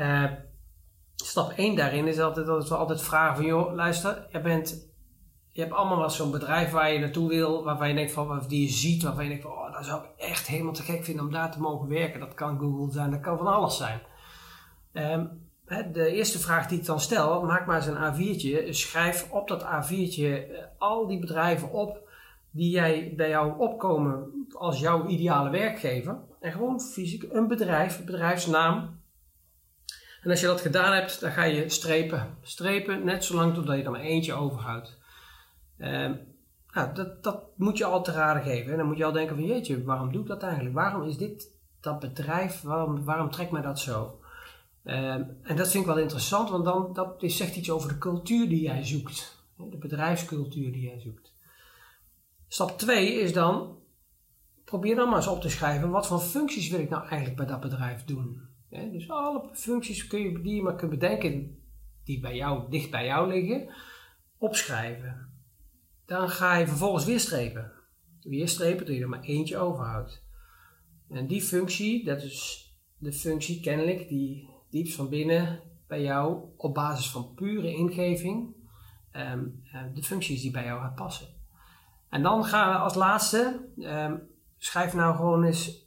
stap 1.26 1.50
1 1.50 1.76
daarin 1.76 2.06
is 2.06 2.20
altijd 2.20 2.46
dat 2.46 2.68
we 2.68 2.74
altijd 2.76 3.02
vragen 3.02 3.36
van, 3.36 3.44
joh, 3.44 3.74
luister, 3.74 4.26
je 4.30 4.40
bent, 4.40 4.92
je 5.50 5.60
hebt 5.60 5.72
allemaal 5.72 5.98
wel 5.98 6.10
zo'n 6.10 6.30
bedrijf 6.30 6.70
waar 6.70 6.92
je 6.92 6.98
naartoe 6.98 7.28
wil, 7.28 7.64
waarvan 7.64 7.88
je 7.88 7.94
denkt 7.94 8.12
van, 8.12 8.44
die 8.48 8.62
je 8.62 8.72
ziet, 8.72 9.02
waarvan 9.02 9.22
je 9.22 9.28
denkt 9.28 9.44
van, 9.44 9.52
oh, 9.52 9.72
dat 9.72 9.84
zou 9.84 10.04
ik 10.04 10.10
echt 10.16 10.46
helemaal 10.46 10.72
te 10.72 10.82
gek 10.82 11.04
vinden 11.04 11.24
om 11.24 11.32
daar 11.32 11.52
te 11.52 11.60
mogen 11.60 11.88
werken. 11.88 12.20
Dat 12.20 12.34
kan 12.34 12.58
Google 12.58 12.92
zijn, 12.92 13.10
dat 13.10 13.20
kan 13.20 13.38
van 13.38 13.46
alles 13.46 13.76
zijn. 13.76 14.00
Ehm, 14.92 15.26
de 15.92 16.06
eerste 16.06 16.38
vraag 16.38 16.66
die 16.66 16.78
ik 16.78 16.86
dan 16.86 17.00
stel, 17.00 17.42
maak 17.42 17.66
maar 17.66 17.76
eens 17.76 17.86
een 17.86 18.14
A4'tje, 18.14 18.72
schrijf 18.72 19.30
op 19.30 19.48
dat 19.48 19.62
A4'tje 19.62 20.48
eh, 20.48 20.64
al 20.78 21.06
die 21.06 21.18
bedrijven 21.18 21.72
op 21.72 22.02
die 22.50 22.70
jij 22.70 23.12
bij 23.16 23.28
jou 23.28 23.58
opkomen 23.58 24.46
als 24.52 24.80
jouw 24.80 25.06
ideale 25.06 25.50
werkgever. 25.50 26.18
En 26.40 26.52
gewoon 26.52 26.80
fysiek 26.80 27.32
een 27.32 27.48
bedrijf, 27.48 28.04
bedrijfsnaam, 28.04 29.00
en 30.24 30.30
als 30.30 30.40
je 30.40 30.46
dat 30.46 30.60
gedaan 30.60 30.92
hebt, 30.92 31.20
dan 31.20 31.30
ga 31.30 31.44
je 31.44 31.68
strepen. 31.68 32.36
Strepen 32.42 33.04
net 33.04 33.24
zolang 33.24 33.54
totdat 33.54 33.76
je 33.76 33.82
er 33.82 33.90
maar 33.90 34.00
eentje 34.00 34.32
overhoudt. 34.32 34.98
Ehm 35.78 36.14
nou, 36.74 36.94
dat, 36.94 37.22
dat 37.22 37.42
moet 37.56 37.78
je 37.78 37.84
al 37.84 38.02
te 38.02 38.12
raden 38.12 38.42
geven. 38.42 38.72
En 38.72 38.78
dan 38.78 38.86
moet 38.86 38.96
je 38.96 39.04
al 39.04 39.12
denken 39.12 39.36
van 39.36 39.44
jeetje, 39.44 39.84
waarom 39.84 40.12
doe 40.12 40.22
ik 40.22 40.28
dat 40.28 40.42
eigenlijk? 40.42 40.74
Waarom 40.74 41.02
is 41.02 41.16
dit 41.16 41.50
dat 41.80 41.98
bedrijf? 41.98 42.62
Waarom, 42.62 43.04
waarom 43.04 43.30
trekt 43.30 43.50
mij 43.50 43.62
dat 43.62 43.80
zo? 43.80 44.20
Ehm, 44.84 45.22
en 45.42 45.56
dat 45.56 45.70
vind 45.70 45.84
ik 45.84 45.94
wel 45.94 46.02
interessant, 46.02 46.50
want 46.50 46.64
dan, 46.64 46.92
dat 46.92 47.14
zegt 47.18 47.56
iets 47.56 47.70
over 47.70 47.88
de 47.88 47.98
cultuur 47.98 48.48
die 48.48 48.60
jij 48.60 48.84
zoekt. 48.84 49.42
De 49.56 49.76
bedrijfscultuur 49.76 50.72
die 50.72 50.82
jij 50.82 51.00
zoekt. 51.00 51.32
Stap 52.48 52.78
2 52.78 53.14
is 53.14 53.32
dan, 53.32 53.78
probeer 54.64 54.96
dan 54.96 55.08
maar 55.08 55.16
eens 55.16 55.26
op 55.26 55.40
te 55.40 55.50
schrijven, 55.50 55.90
wat 55.90 56.06
voor 56.06 56.20
functies 56.20 56.68
wil 56.68 56.80
ik 56.80 56.90
nou 56.90 57.02
eigenlijk 57.02 57.36
bij 57.36 57.46
dat 57.46 57.60
bedrijf 57.60 58.04
doen? 58.04 58.53
Dus 58.74 59.10
alle 59.10 59.48
functies 59.52 60.06
je, 60.10 60.42
die 60.42 60.54
je 60.54 60.62
maar 60.62 60.76
kunt 60.76 60.90
bedenken, 60.90 61.58
die 62.04 62.20
bij 62.20 62.34
jou, 62.34 62.70
dicht 62.70 62.90
bij 62.90 63.06
jou 63.06 63.32
liggen, 63.32 63.74
opschrijven. 64.38 65.32
Dan 66.06 66.28
ga 66.28 66.56
je 66.56 66.66
vervolgens 66.66 67.04
weer 67.04 67.20
strepen. 67.20 67.72
Weer 68.22 68.48
je 68.94 69.00
er 69.00 69.08
maar 69.08 69.22
eentje 69.22 69.58
overhoudt. 69.58 70.22
En 71.08 71.26
die 71.26 71.42
functie, 71.42 72.04
dat 72.04 72.22
is 72.22 72.68
de 72.98 73.12
functie 73.12 73.60
kennelijk 73.60 74.08
die 74.08 74.48
diepst 74.70 74.94
van 74.94 75.08
binnen 75.08 75.60
bij 75.86 76.02
jou 76.02 76.44
op 76.56 76.74
basis 76.74 77.10
van 77.10 77.34
pure 77.34 77.74
ingeving, 77.74 78.54
eh, 79.72 79.82
de 79.94 80.02
functies 80.02 80.42
die 80.42 80.50
bij 80.50 80.64
jou 80.64 80.80
gaat 80.80 80.94
passen. 80.94 81.26
En 82.08 82.22
dan 82.22 82.44
gaan 82.44 82.72
we 82.72 82.78
als 82.78 82.94
laatste, 82.94 83.68
ehm, 83.78 84.16
schrijf 84.56 84.94
nou 84.94 85.16
gewoon 85.16 85.44
eens 85.44 85.83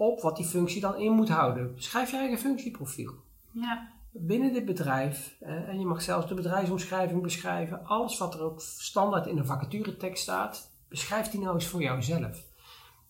op 0.00 0.20
wat 0.20 0.36
die 0.36 0.46
functie 0.46 0.80
dan 0.80 0.96
in 0.96 1.12
moet 1.12 1.28
houden. 1.28 1.72
Schrijf 1.76 2.10
je 2.10 2.16
eigen 2.16 2.38
functieprofiel. 2.38 3.12
Ja. 3.52 3.92
Binnen 4.12 4.52
dit 4.52 4.64
bedrijf, 4.64 5.36
en 5.40 5.78
je 5.78 5.86
mag 5.86 6.02
zelfs 6.02 6.28
de 6.28 6.34
bedrijfsomschrijving 6.34 7.22
beschrijven, 7.22 7.84
alles 7.84 8.18
wat 8.18 8.34
er 8.34 8.42
ook 8.42 8.60
standaard 8.60 9.26
in 9.26 9.36
de 9.36 9.44
vacaturetekst 9.44 10.22
staat, 10.22 10.70
beschrijf 10.88 11.28
die 11.28 11.40
nou 11.40 11.54
eens 11.54 11.66
voor 11.66 11.82
jouzelf. 11.82 12.44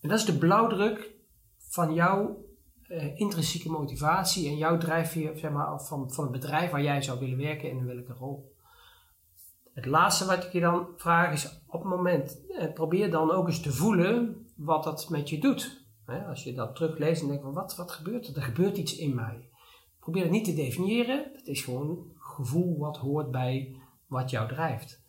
En 0.01 0.09
dat 0.09 0.19
is 0.19 0.25
de 0.25 0.37
blauwdruk 0.37 1.11
van 1.57 1.93
jouw 1.93 2.45
eh, 2.87 3.19
intrinsieke 3.19 3.69
motivatie 3.69 4.47
en 4.47 4.57
jouw 4.57 4.77
drijfveer 4.77 5.37
zeg 5.37 5.51
maar, 5.51 5.81
van, 5.81 6.11
van 6.11 6.23
het 6.23 6.33
bedrijf 6.33 6.71
waar 6.71 6.83
jij 6.83 7.01
zou 7.01 7.19
willen 7.19 7.37
werken 7.37 7.69
en 7.69 7.77
in 7.77 7.85
welke 7.85 8.13
rol. 8.13 8.55
Het 9.73 9.85
laatste 9.85 10.25
wat 10.25 10.43
ik 10.43 10.51
je 10.51 10.59
dan 10.59 10.87
vraag 10.97 11.33
is 11.33 11.61
op 11.67 11.81
het 11.81 11.89
moment, 11.89 12.41
eh, 12.47 12.73
probeer 12.73 13.11
dan 13.11 13.31
ook 13.31 13.47
eens 13.47 13.61
te 13.61 13.71
voelen 13.71 14.45
wat 14.55 14.83
dat 14.83 15.09
met 15.09 15.29
je 15.29 15.39
doet. 15.39 15.80
Hè, 16.11 16.25
als 16.25 16.43
je 16.43 16.53
dat 16.53 16.75
terugleest 16.75 17.21
en 17.21 17.27
denkt 17.27 17.43
van 17.43 17.53
wat, 17.53 17.75
wat 17.75 17.91
gebeurt 17.91 18.27
er? 18.27 18.35
Er 18.35 18.41
gebeurt 18.43 18.77
iets 18.77 18.95
in 18.97 19.15
mij. 19.15 19.49
Probeer 19.99 20.21
het 20.21 20.31
niet 20.31 20.45
te 20.45 20.53
definiëren. 20.53 21.31
Het 21.35 21.47
is 21.47 21.61
gewoon 21.61 22.11
gevoel 22.17 22.77
wat 22.77 22.97
hoort 22.97 23.31
bij 23.31 23.75
wat 24.07 24.29
jou 24.29 24.47
drijft. 24.47 25.01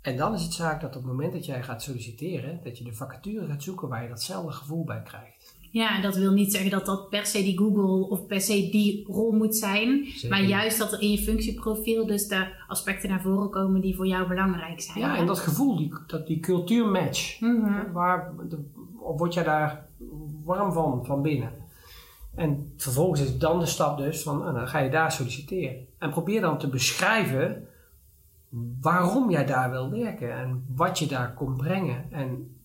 En 0.00 0.16
dan 0.16 0.34
is 0.34 0.42
het 0.42 0.52
zaak 0.52 0.80
dat 0.80 0.96
op 0.96 1.02
het 1.02 1.10
moment 1.10 1.32
dat 1.32 1.46
jij 1.46 1.62
gaat 1.62 1.82
solliciteren, 1.82 2.60
dat 2.64 2.78
je 2.78 2.84
de 2.84 2.94
vacature 2.94 3.46
gaat 3.46 3.62
zoeken 3.62 3.88
waar 3.88 4.02
je 4.02 4.08
datzelfde 4.08 4.52
gevoel 4.52 4.84
bij 4.84 5.02
krijgt. 5.02 5.56
Ja, 5.70 5.96
en 5.96 6.02
dat 6.02 6.16
wil 6.16 6.32
niet 6.32 6.52
zeggen 6.52 6.70
dat 6.70 6.86
dat 6.86 7.08
per 7.08 7.26
se 7.26 7.42
die 7.42 7.58
Google 7.58 8.08
of 8.08 8.26
per 8.26 8.40
se 8.40 8.68
die 8.70 9.04
rol 9.06 9.32
moet 9.32 9.56
zijn. 9.56 10.04
Zeker. 10.06 10.28
Maar 10.28 10.42
juist 10.48 10.78
dat 10.78 10.92
er 10.92 11.00
in 11.00 11.10
je 11.10 11.18
functieprofiel 11.18 12.06
dus 12.06 12.28
de 12.28 12.64
aspecten 12.68 13.08
naar 13.08 13.22
voren 13.22 13.50
komen 13.50 13.80
die 13.80 13.96
voor 13.96 14.06
jou 14.06 14.28
belangrijk 14.28 14.80
zijn. 14.80 14.98
Ja, 14.98 15.16
en 15.16 15.26
dat 15.26 15.38
gevoel, 15.38 15.76
die, 15.76 15.92
dat, 16.06 16.26
die 16.26 16.40
cultuurmatch, 16.40 17.40
Mhm. 17.40 17.92
waar 17.92 18.34
de, 18.48 18.64
of 19.02 19.18
word 19.18 19.34
jij 19.34 19.44
daar 19.44 19.86
warm 20.44 20.72
van, 20.72 21.04
van 21.04 21.22
binnen? 21.22 21.52
En 22.34 22.72
vervolgens 22.76 23.20
is 23.20 23.38
dan 23.38 23.58
de 23.58 23.66
stap 23.66 23.98
dus 23.98 24.22
van, 24.22 24.38
nou, 24.38 24.54
dan 24.54 24.68
ga 24.68 24.78
je 24.78 24.90
daar 24.90 25.12
solliciteren. 25.12 25.86
En 25.98 26.10
probeer 26.10 26.40
dan 26.40 26.58
te 26.58 26.68
beschrijven 26.68 27.66
waarom 28.80 29.30
jij 29.30 29.46
daar 29.46 29.70
wil 29.70 29.90
werken 29.90 30.32
en 30.34 30.64
wat 30.74 30.98
je 30.98 31.06
daar 31.06 31.34
komt 31.34 31.56
brengen. 31.56 32.12
En 32.12 32.56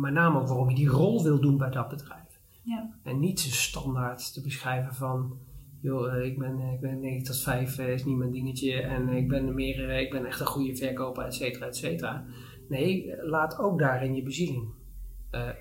met 0.00 0.12
name 0.12 0.40
ook 0.40 0.48
waarom 0.48 0.68
je 0.68 0.74
die 0.74 0.88
rol 0.88 1.22
wil 1.22 1.40
doen 1.40 1.56
bij 1.56 1.70
dat 1.70 1.88
bedrijf. 1.88 2.40
Ja. 2.62 2.90
En 3.02 3.18
niet 3.18 3.40
zo 3.40 3.50
standaard 3.50 4.32
te 4.32 4.40
beschrijven 4.40 4.94
van, 4.94 5.38
joh, 5.80 6.14
eh, 6.14 6.24
ik 6.24 6.38
ben, 6.38 6.60
eh, 6.60 6.72
ik 6.72 6.80
ben 6.80 7.00
9 7.00 7.24
tot 7.24 7.40
5, 7.40 7.78
eh, 7.78 7.92
is 7.92 8.04
niet 8.04 8.16
mijn 8.16 8.30
dingetje 8.30 8.80
en 8.80 9.08
ik 9.08 9.28
ben, 9.28 9.54
meer, 9.54 9.90
ik 9.90 10.10
ben 10.10 10.26
echt 10.26 10.40
een 10.40 10.46
goede 10.46 10.76
verkoper, 10.76 11.24
et 11.24 11.34
cetera, 11.34 11.66
et 11.66 11.76
cetera. 11.76 12.24
Nee, 12.68 13.14
laat 13.22 13.58
ook 13.58 13.78
daarin 13.78 14.14
je 14.14 14.22
bezieling 14.22 14.68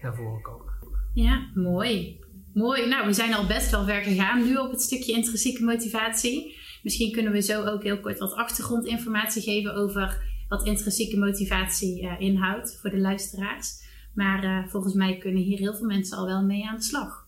naar 0.01 0.15
voren 0.15 0.41
komen. 0.41 0.73
Ja, 1.13 1.49
mooi. 1.53 2.19
Mooi. 2.53 2.87
Nou, 2.87 3.05
we 3.05 3.13
zijn 3.13 3.33
al 3.33 3.47
best 3.47 3.71
wel 3.71 3.83
ver 3.83 4.01
gegaan 4.01 4.43
nu 4.43 4.57
op 4.57 4.71
het 4.71 4.81
stukje 4.81 5.13
intrinsieke 5.13 5.63
motivatie. 5.63 6.57
Misschien 6.83 7.11
kunnen 7.11 7.31
we 7.31 7.41
zo 7.41 7.63
ook 7.63 7.83
heel 7.83 7.99
kort 7.99 8.19
wat 8.19 8.33
achtergrondinformatie 8.33 9.41
geven 9.41 9.75
over 9.75 10.31
wat 10.47 10.65
intrinsieke 10.65 11.17
motivatie 11.17 12.17
inhoudt 12.19 12.79
voor 12.81 12.89
de 12.89 12.99
luisteraars. 12.99 13.81
Maar 14.13 14.69
volgens 14.69 14.93
mij 14.93 15.17
kunnen 15.17 15.43
hier 15.43 15.57
heel 15.57 15.75
veel 15.75 15.87
mensen 15.87 16.17
al 16.17 16.25
wel 16.25 16.43
mee 16.43 16.67
aan 16.67 16.75
de 16.75 16.83
slag. 16.83 17.27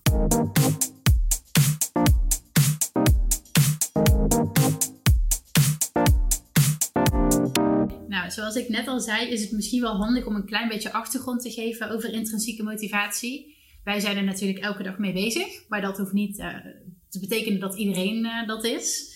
Zoals 8.35 8.55
ik 8.55 8.69
net 8.69 8.87
al 8.87 8.99
zei, 8.99 9.29
is 9.29 9.41
het 9.41 9.51
misschien 9.51 9.81
wel 9.81 9.95
handig 9.95 10.25
om 10.25 10.35
een 10.35 10.45
klein 10.45 10.67
beetje 10.67 10.91
achtergrond 10.91 11.41
te 11.41 11.51
geven 11.51 11.89
over 11.89 12.13
intrinsieke 12.13 12.63
motivatie. 12.63 13.57
Wij 13.83 13.99
zijn 13.99 14.17
er 14.17 14.23
natuurlijk 14.23 14.59
elke 14.59 14.83
dag 14.83 14.97
mee 14.97 15.13
bezig, 15.13 15.67
maar 15.67 15.81
dat 15.81 15.97
hoeft 15.97 16.11
niet 16.11 16.39
uh, 16.39 16.55
te 17.09 17.19
betekenen 17.19 17.59
dat 17.59 17.77
iedereen 17.77 18.25
uh, 18.25 18.47
dat 18.47 18.63
is. 18.63 19.13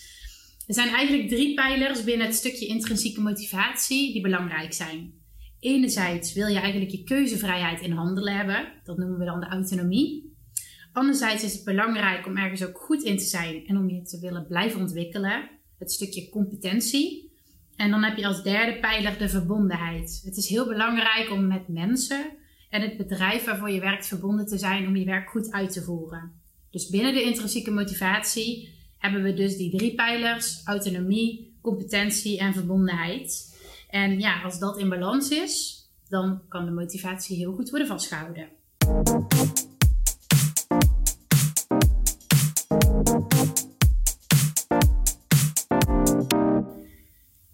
Er 0.66 0.74
zijn 0.74 0.88
eigenlijk 0.88 1.28
drie 1.28 1.54
pijlers 1.54 2.04
binnen 2.04 2.26
het 2.26 2.36
stukje 2.36 2.66
intrinsieke 2.66 3.20
motivatie 3.20 4.12
die 4.12 4.22
belangrijk 4.22 4.72
zijn. 4.72 5.12
Enerzijds 5.60 6.32
wil 6.32 6.46
je 6.46 6.58
eigenlijk 6.58 6.90
je 6.90 7.04
keuzevrijheid 7.04 7.80
in 7.80 7.92
handelen 7.92 8.36
hebben, 8.36 8.72
dat 8.84 8.96
noemen 8.96 9.18
we 9.18 9.24
dan 9.24 9.40
de 9.40 9.46
autonomie. 9.46 10.38
Anderzijds 10.92 11.44
is 11.44 11.52
het 11.52 11.64
belangrijk 11.64 12.26
om 12.26 12.36
ergens 12.36 12.64
ook 12.64 12.78
goed 12.78 13.02
in 13.02 13.16
te 13.16 13.24
zijn 13.24 13.66
en 13.66 13.76
om 13.76 13.88
je 13.88 14.02
te 14.02 14.18
willen 14.18 14.46
blijven 14.46 14.80
ontwikkelen, 14.80 15.50
het 15.78 15.92
stukje 15.92 16.28
competentie. 16.28 17.29
En 17.80 17.90
dan 17.90 18.02
heb 18.02 18.16
je 18.16 18.26
als 18.26 18.42
derde 18.42 18.78
pijler 18.78 19.18
de 19.18 19.28
verbondenheid. 19.28 20.20
Het 20.24 20.36
is 20.36 20.48
heel 20.48 20.66
belangrijk 20.66 21.30
om 21.30 21.46
met 21.46 21.68
mensen 21.68 22.24
en 22.70 22.82
het 22.82 22.96
bedrijf 22.96 23.44
waarvoor 23.44 23.70
je 23.70 23.80
werkt 23.80 24.06
verbonden 24.06 24.46
te 24.46 24.58
zijn 24.58 24.86
om 24.86 24.96
je 24.96 25.04
werk 25.04 25.28
goed 25.28 25.52
uit 25.52 25.72
te 25.72 25.82
voeren. 25.82 26.32
Dus 26.70 26.88
binnen 26.88 27.14
de 27.14 27.22
intrinsieke 27.22 27.70
motivatie 27.70 28.74
hebben 28.98 29.22
we 29.22 29.34
dus 29.34 29.56
die 29.56 29.76
drie 29.76 29.94
pijlers: 29.94 30.60
autonomie, 30.64 31.58
competentie 31.62 32.38
en 32.38 32.54
verbondenheid. 32.54 33.58
En 33.88 34.18
ja, 34.18 34.42
als 34.42 34.58
dat 34.58 34.78
in 34.78 34.88
balans 34.88 35.30
is, 35.30 35.84
dan 36.08 36.42
kan 36.48 36.64
de 36.64 36.70
motivatie 36.70 37.36
heel 37.36 37.52
goed 37.52 37.70
worden 37.70 37.88
vastgehouden. 37.88 38.48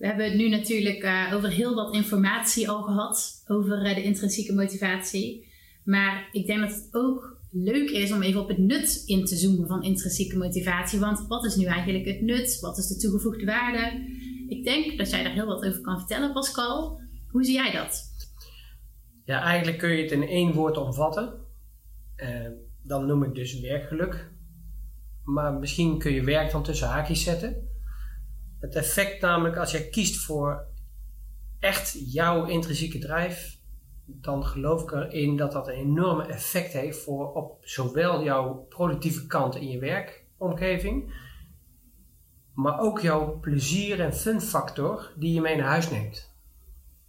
We 0.07 0.13
hebben 0.13 0.31
het 0.31 0.41
nu 0.41 0.49
natuurlijk 0.49 1.03
uh, 1.03 1.33
over 1.35 1.51
heel 1.51 1.75
wat 1.75 1.95
informatie 1.95 2.69
al 2.69 2.83
gehad 2.83 3.45
over 3.47 3.87
uh, 3.87 3.95
de 3.95 4.03
intrinsieke 4.03 4.55
motivatie. 4.55 5.47
Maar 5.85 6.29
ik 6.33 6.47
denk 6.47 6.61
dat 6.61 6.71
het 6.71 6.89
ook 6.91 7.41
leuk 7.51 7.91
is 7.91 8.13
om 8.13 8.23
even 8.23 8.41
op 8.41 8.49
het 8.49 8.59
nut 8.59 9.03
in 9.07 9.25
te 9.25 9.37
zoomen 9.37 9.67
van 9.67 9.83
intrinsieke 9.83 10.37
motivatie. 10.37 10.99
Want 10.99 11.27
wat 11.27 11.45
is 11.45 11.57
nu 11.57 11.65
eigenlijk 11.65 12.05
het 12.05 12.21
nut? 12.21 12.61
Wat 12.61 12.79
is 12.79 12.87
de 12.87 12.97
toegevoegde 12.97 13.45
waarde? 13.45 14.07
Ik 14.49 14.65
denk 14.65 14.99
dat 14.99 15.11
jij 15.11 15.23
daar 15.23 15.33
heel 15.33 15.47
wat 15.47 15.65
over 15.65 15.81
kan 15.81 15.99
vertellen, 15.99 16.33
Pascal. 16.33 17.01
Hoe 17.31 17.45
zie 17.45 17.55
jij 17.55 17.73
dat? 17.73 18.05
Ja, 19.25 19.43
eigenlijk 19.43 19.79
kun 19.79 19.91
je 19.91 20.03
het 20.03 20.13
in 20.13 20.29
één 20.29 20.53
woord 20.53 20.77
omvatten. 20.77 21.35
Uh, 22.17 22.49
dan 22.83 23.07
noem 23.07 23.23
ik 23.23 23.35
dus 23.35 23.61
werkgeluk. 23.61 24.31
Maar 25.25 25.53
misschien 25.53 25.99
kun 25.99 26.13
je 26.13 26.25
werk 26.25 26.51
dan 26.51 26.63
tussen 26.63 26.89
haakjes 26.89 27.23
zetten. 27.23 27.75
Het 28.67 28.75
effect 28.75 29.21
namelijk, 29.21 29.57
als 29.57 29.71
jij 29.71 29.89
kiest 29.89 30.25
voor 30.25 30.67
echt 31.59 32.13
jouw 32.13 32.45
intrinsieke 32.45 32.99
drijf, 32.99 33.59
dan 34.05 34.45
geloof 34.45 34.83
ik 34.83 34.93
erin 34.93 35.37
dat 35.37 35.53
dat 35.53 35.69
een 35.69 35.75
enorme 35.75 36.25
effect 36.25 36.73
heeft 36.73 36.99
voor 36.99 37.33
op 37.33 37.59
zowel 37.61 38.23
jouw 38.23 38.67
productieve 38.69 39.27
kant 39.27 39.55
in 39.55 39.69
je 39.69 39.79
werkomgeving, 39.79 41.15
maar 42.55 42.81
ook 42.81 43.01
jouw 43.01 43.39
plezier 43.41 44.01
en 44.01 44.15
fun 44.15 44.41
factor 44.41 45.13
die 45.17 45.35
je 45.35 45.41
mee 45.41 45.57
naar 45.57 45.69
huis 45.69 45.91
neemt. 45.91 46.35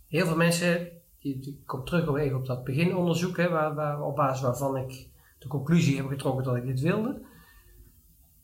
Heel 0.08 0.26
veel 0.26 0.36
mensen, 0.36 0.92
die, 1.20 1.64
komt 1.66 1.86
terug 1.86 2.16
even 2.18 2.38
op 2.38 2.46
dat 2.46 2.64
beginonderzoek, 2.64 3.38
hè, 3.38 3.50
waar, 3.50 3.76
waar, 3.76 4.02
op 4.02 4.16
basis 4.16 4.42
waarvan 4.42 4.78
ik 4.78 5.08
de 5.40 5.48
conclusie 5.48 5.98
heb 5.98 6.08
getrokken 6.08 6.44
dat 6.44 6.56
ik 6.56 6.66
dit 6.66 6.80
wilde. 6.80 7.26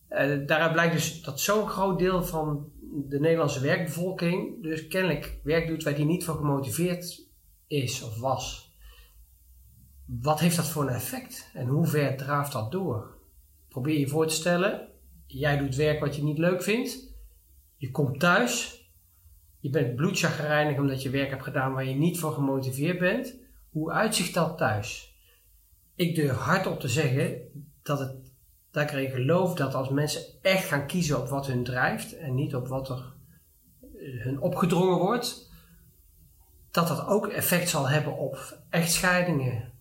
Uh, 0.09 0.47
daaruit 0.47 0.71
blijkt 0.71 0.93
dus 0.93 1.21
dat 1.21 1.39
zo'n 1.39 1.67
groot 1.67 1.99
deel 1.99 2.23
van 2.23 2.71
de 2.95 3.19
Nederlandse 3.19 3.59
werkbevolking 3.59 4.63
dus 4.63 4.87
kennelijk 4.87 5.39
werk 5.43 5.67
doet 5.67 5.83
waar 5.83 5.95
die 5.95 6.05
niet 6.05 6.23
voor 6.23 6.35
gemotiveerd 6.35 7.27
is 7.67 8.03
of 8.03 8.19
was. 8.19 8.73
Wat 10.05 10.39
heeft 10.39 10.55
dat 10.55 10.67
voor 10.67 10.83
een 10.83 10.93
effect 10.93 11.49
en 11.53 11.67
hoe 11.67 11.87
ver 11.87 12.17
draaft 12.17 12.51
dat 12.51 12.71
door? 12.71 13.17
Probeer 13.67 13.99
je 13.99 14.07
voor 14.07 14.27
te 14.27 14.33
stellen, 14.33 14.89
jij 15.27 15.57
doet 15.57 15.75
werk 15.75 15.99
wat 15.99 16.15
je 16.15 16.23
niet 16.23 16.37
leuk 16.37 16.63
vindt, 16.63 17.13
je 17.77 17.91
komt 17.91 18.19
thuis, 18.19 18.83
je 19.59 19.69
bent 19.69 19.95
bloedchagrijnig 19.95 20.77
omdat 20.79 21.01
je 21.01 21.09
werk 21.09 21.29
hebt 21.29 21.43
gedaan 21.43 21.73
waar 21.73 21.85
je 21.85 21.95
niet 21.95 22.19
voor 22.19 22.31
gemotiveerd 22.31 22.99
bent. 22.99 23.35
Hoe 23.69 23.91
uitzicht 23.91 24.33
dat 24.33 24.57
thuis? 24.57 25.17
Ik 25.95 26.15
durf 26.15 26.35
hardop 26.35 26.79
te 26.79 26.87
zeggen 26.87 27.41
dat 27.81 27.99
het 27.99 28.22
dat 28.73 28.83
ik 28.83 28.91
erin 28.91 29.09
geloof 29.09 29.55
dat 29.55 29.73
als 29.73 29.89
mensen 29.89 30.21
echt 30.41 30.65
gaan 30.65 30.87
kiezen 30.87 31.19
op 31.19 31.27
wat 31.29 31.47
hun 31.47 31.63
drijft 31.63 32.17
en 32.17 32.35
niet 32.35 32.55
op 32.55 32.67
wat 32.67 32.89
er 32.89 33.13
eh, 33.81 34.23
hun 34.23 34.39
opgedrongen 34.41 34.97
wordt, 34.97 35.51
dat 36.71 36.87
dat 36.87 37.07
ook 37.07 37.27
effect 37.27 37.69
zal 37.69 37.89
hebben 37.89 38.17
op 38.17 38.57
echtscheidingen, 38.69 39.71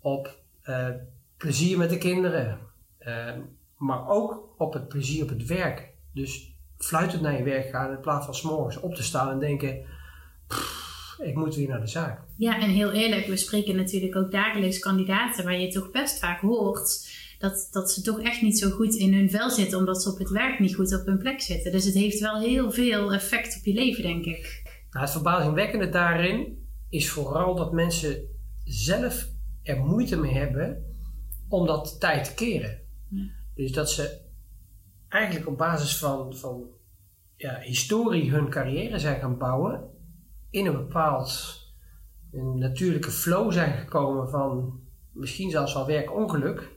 op 0.00 0.38
uh, 0.64 0.88
plezier 1.36 1.78
met 1.78 1.90
de 1.90 1.98
kinderen, 1.98 2.58
uh, 3.00 3.32
maar 3.76 4.08
ook 4.08 4.54
op 4.58 4.72
het 4.72 4.88
plezier 4.88 5.22
op 5.22 5.28
het 5.28 5.46
werk. 5.46 5.92
Dus 6.12 6.54
fluitend 6.78 7.22
naar 7.22 7.36
je 7.36 7.42
werk 7.42 7.68
gaan 7.68 7.90
in 7.90 8.00
plaats 8.00 8.24
van 8.24 8.34
s'morgens 8.34 8.80
op 8.80 8.94
te 8.94 9.02
staan 9.02 9.30
en 9.30 9.38
denken: 9.38 9.86
ik 11.18 11.34
moet 11.34 11.54
weer 11.54 11.68
naar 11.68 11.80
de 11.80 11.86
zaak. 11.86 12.20
Ja, 12.36 12.60
en 12.60 12.70
heel 12.70 12.92
eerlijk, 12.92 13.26
we 13.26 13.36
spreken 13.36 13.76
natuurlijk 13.76 14.16
ook 14.16 14.30
dagelijks 14.30 14.78
kandidaten 14.78 15.44
waar 15.44 15.58
je 15.60 15.68
toch 15.68 15.90
best 15.90 16.18
vaak 16.18 16.40
hoort 16.40 17.22
dat, 17.44 17.68
dat 17.70 17.90
ze 17.90 18.02
toch 18.02 18.20
echt 18.20 18.42
niet 18.42 18.58
zo 18.58 18.70
goed 18.70 18.94
in 18.94 19.14
hun 19.14 19.30
vel 19.30 19.50
zitten, 19.50 19.78
omdat 19.78 20.02
ze 20.02 20.10
op 20.10 20.18
het 20.18 20.30
werk 20.30 20.58
niet 20.58 20.74
goed 20.74 21.00
op 21.00 21.06
hun 21.06 21.18
plek 21.18 21.40
zitten. 21.40 21.72
Dus 21.72 21.84
het 21.84 21.94
heeft 21.94 22.20
wel 22.20 22.40
heel 22.40 22.70
veel 22.70 23.12
effect 23.12 23.56
op 23.58 23.64
je 23.64 23.74
leven, 23.74 24.02
denk 24.02 24.24
ik. 24.24 24.62
Nou, 24.90 25.04
het 25.04 25.14
verbazingwekkende 25.14 25.88
daarin 25.88 26.66
is 26.88 27.10
vooral 27.10 27.54
dat 27.54 27.72
mensen 27.72 28.16
zelf 28.64 29.28
er 29.62 29.76
moeite 29.78 30.16
mee 30.16 30.32
hebben 30.32 30.96
om 31.48 31.66
dat 31.66 32.00
tijd 32.00 32.24
te 32.24 32.34
keren. 32.34 32.78
Dus 33.54 33.72
dat 33.72 33.90
ze 33.90 34.20
eigenlijk 35.08 35.48
op 35.48 35.58
basis 35.58 35.96
van, 35.98 36.36
van 36.36 36.64
ja, 37.36 37.58
historie 37.60 38.30
hun 38.30 38.50
carrière 38.50 38.98
zijn 38.98 39.20
gaan 39.20 39.38
bouwen 39.38 39.90
in 40.50 40.66
een 40.66 40.76
bepaald 40.76 41.62
een 42.32 42.58
natuurlijke 42.58 43.10
flow 43.10 43.52
zijn 43.52 43.72
gekomen 43.72 44.30
van 44.30 44.80
misschien 45.12 45.50
zelfs 45.50 45.74
wel 45.74 45.86
werkongeluk 45.86 46.73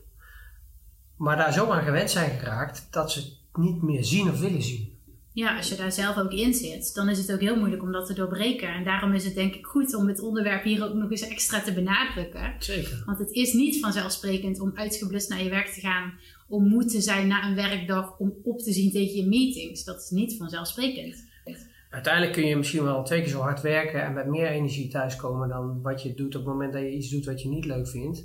maar 1.18 1.38
daar 1.38 1.54
zo 1.54 1.70
aan 1.70 1.84
gewend 1.84 2.12
zijn 2.12 2.40
geraakt 2.40 2.88
dat 2.92 3.12
ze 3.12 3.20
het 3.20 3.38
niet 3.54 3.82
meer 3.82 4.04
zien 4.04 4.30
of 4.30 4.40
willen 4.40 4.62
zien. 4.62 4.96
Ja, 5.34 5.58
als 5.58 5.70
je 5.70 5.76
daar 5.76 5.92
zelf 5.92 6.18
ook 6.18 6.32
in 6.32 6.54
zit, 6.54 6.94
dan 6.94 7.10
is 7.10 7.18
het 7.18 7.34
ook 7.34 7.40
heel 7.40 7.58
moeilijk 7.58 7.82
om 7.82 7.92
dat 7.92 8.06
te 8.06 8.14
doorbreken. 8.14 8.74
En 8.74 8.84
daarom 8.84 9.14
is 9.14 9.26
het 9.26 9.36
denk 9.36 9.54
ik 9.54 9.66
goed 9.66 9.96
om 9.96 10.08
het 10.08 10.22
onderwerp 10.22 10.64
hier 10.64 10.84
ook 10.84 10.94
nog 10.94 11.12
eens 11.12 11.28
extra 11.28 11.62
te 11.62 11.74
benadrukken. 11.74 12.56
Zeker. 12.60 13.04
Want 13.06 13.20
het 13.20 13.32
is 13.32 13.54
niet 13.54 13.80
vanzelfsprekend 13.80 14.60
om 14.60 14.72
uitgeblust 14.76 15.30
naar 15.30 15.44
je 15.44 15.50
werk 15.50 15.68
te 15.68 15.80
gaan, 15.80 16.14
om 16.48 16.68
moe 16.68 16.86
te 16.86 17.02
zijn 17.02 17.28
na 17.28 17.48
een 17.48 17.56
werkdag, 17.56 18.18
om 18.18 18.34
op 18.44 18.60
te 18.60 18.72
zien 18.72 18.92
tegen 18.92 19.16
je 19.16 19.28
meetings. 19.28 19.84
Dat 19.84 20.02
is 20.02 20.10
niet 20.10 20.38
vanzelfsprekend. 20.38 21.26
Uiteindelijk 21.90 22.34
kun 22.34 22.46
je 22.46 22.56
misschien 22.56 22.84
wel 22.84 23.04
twee 23.04 23.22
keer 23.22 23.30
zo 23.30 23.40
hard 23.40 23.62
werken 23.62 24.04
en 24.04 24.14
met 24.14 24.28
meer 24.28 24.48
energie 24.48 24.88
thuiskomen 24.88 25.50
dan 25.50 25.82
wat 25.82 26.04
je 26.04 26.14
doet 26.14 26.36
op 26.36 26.42
het 26.42 26.54
moment 26.54 26.74
dat 26.74 26.82
je 26.82 26.92
iets 26.92 27.10
doet 27.10 27.26
wat 27.26 27.42
je 27.42 27.50
niet 27.50 27.66
leuk 27.66 27.88
vindt. 27.88 28.24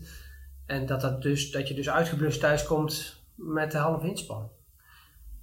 En 0.67 0.87
dat, 0.87 1.01
dat, 1.01 1.23
dus, 1.23 1.51
dat 1.51 1.69
je 1.69 1.75
dus 1.75 1.91
uitgeblust 1.91 2.41
thuis 2.41 2.65
komt 2.65 3.25
met 3.35 3.73
de 3.73 3.79
halve 3.79 4.09
inspanning. 4.09 4.51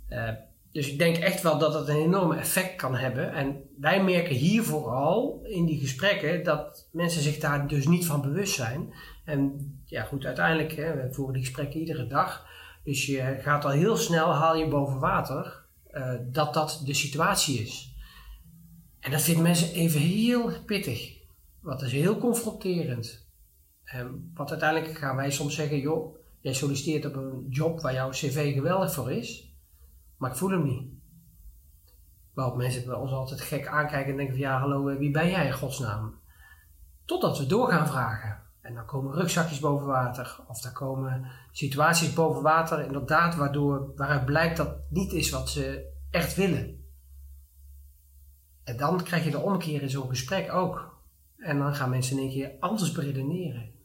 Uh, 0.10 0.30
dus 0.72 0.92
ik 0.92 0.98
denk 0.98 1.18
echt 1.18 1.42
wel 1.42 1.58
dat 1.58 1.74
dat 1.74 1.90
een 1.90 1.96
enorme 1.96 2.36
effect 2.36 2.76
kan 2.76 2.96
hebben. 2.96 3.34
En 3.34 3.70
wij 3.78 4.04
merken 4.04 4.36
hier 4.36 4.64
vooral 4.64 5.42
in 5.44 5.66
die 5.66 5.80
gesprekken 5.80 6.44
dat 6.44 6.88
mensen 6.92 7.22
zich 7.22 7.38
daar 7.38 7.68
dus 7.68 7.88
niet 7.88 8.06
van 8.06 8.22
bewust 8.22 8.54
zijn. 8.54 8.94
En 9.26 9.82
ja, 9.86 10.04
goed, 10.04 10.26
uiteindelijk, 10.26 10.76
hè, 10.76 10.96
we 10.96 11.14
voeren 11.14 11.34
die 11.34 11.44
gesprekken 11.44 11.80
iedere 11.80 12.08
dag. 12.08 12.48
Dus 12.84 13.06
je 13.06 13.38
gaat 13.42 13.66
al 13.66 13.72
heel 13.72 13.98
snel, 13.98 14.34
haal 14.34 14.56
je 14.56 14.68
boven 14.68 15.00
water, 15.00 15.66
uh, 15.92 16.14
dat 16.22 16.54
dat 16.54 16.82
de 16.86 16.94
situatie 16.94 17.60
is. 17.60 17.96
En 19.00 19.12
dat 19.12 19.22
vinden 19.22 19.44
mensen 19.44 19.74
even 19.74 20.00
heel 20.00 20.52
pittig. 20.66 21.18
Wat 21.62 21.82
is 21.82 21.92
heel 21.92 22.18
confronterend. 22.18 23.29
Um, 23.96 24.32
want 24.34 24.50
uiteindelijk 24.50 24.98
gaan 24.98 25.16
wij 25.16 25.32
soms 25.32 25.56
zeggen, 25.56 25.80
joh, 25.80 26.16
jij 26.40 26.54
solliciteert 26.54 27.06
op 27.06 27.16
een 27.16 27.46
job 27.50 27.82
waar 27.82 27.94
jouw 27.94 28.10
cv 28.10 28.54
geweldig 28.54 28.94
voor 28.94 29.12
is. 29.12 29.54
maar 30.18 30.32
ik 30.32 30.38
voel 30.38 30.50
hem 30.50 30.64
niet. 30.64 30.88
Waarop 32.34 32.56
mensen 32.56 32.86
bij 32.86 32.96
ons 32.96 33.12
altijd 33.12 33.42
gek 33.42 33.68
aankijken 33.68 34.12
en 34.12 34.18
denken 34.18 34.36
van 34.36 34.44
ja, 34.44 34.60
hallo, 34.60 34.98
wie 34.98 35.12
ben 35.12 35.30
jij 35.30 35.46
in 35.46 35.54
godsnaam? 35.54 36.20
Totdat 37.06 37.38
we 37.38 37.46
door 37.46 37.70
gaan 37.70 37.88
vragen. 37.88 38.42
En 38.62 38.74
dan 38.74 38.86
komen 38.86 39.14
rugzakjes 39.14 39.60
boven 39.60 39.88
water. 39.88 40.40
Of 40.48 40.62
dan 40.62 40.74
komen 40.74 41.32
situaties 41.52 42.14
boven 42.14 42.42
water, 42.42 42.86
inderdaad, 42.86 43.36
waardoor, 43.36 43.92
waaruit 43.96 44.26
blijkt 44.26 44.58
dat 44.58 44.68
het 44.68 44.78
niet 44.90 45.14
is 45.14 45.30
wat 45.30 45.50
ze 45.50 45.92
echt 46.12 46.36
willen. 46.36 46.84
En 48.64 48.78
dan 48.78 49.04
krijg 49.04 49.24
je 49.24 49.32
de 49.32 49.40
omkeer 49.40 49.82
in 49.82 49.90
zo'n 49.90 50.10
gesprek 50.10 50.54
ook. 50.54 50.98
En 51.38 51.58
dan 51.58 51.76
gaan 51.76 51.90
mensen 51.90 52.18
in 52.18 52.24
één 52.24 52.32
keer 52.32 52.52
anders 52.60 52.92
beredeneren. 52.92 53.79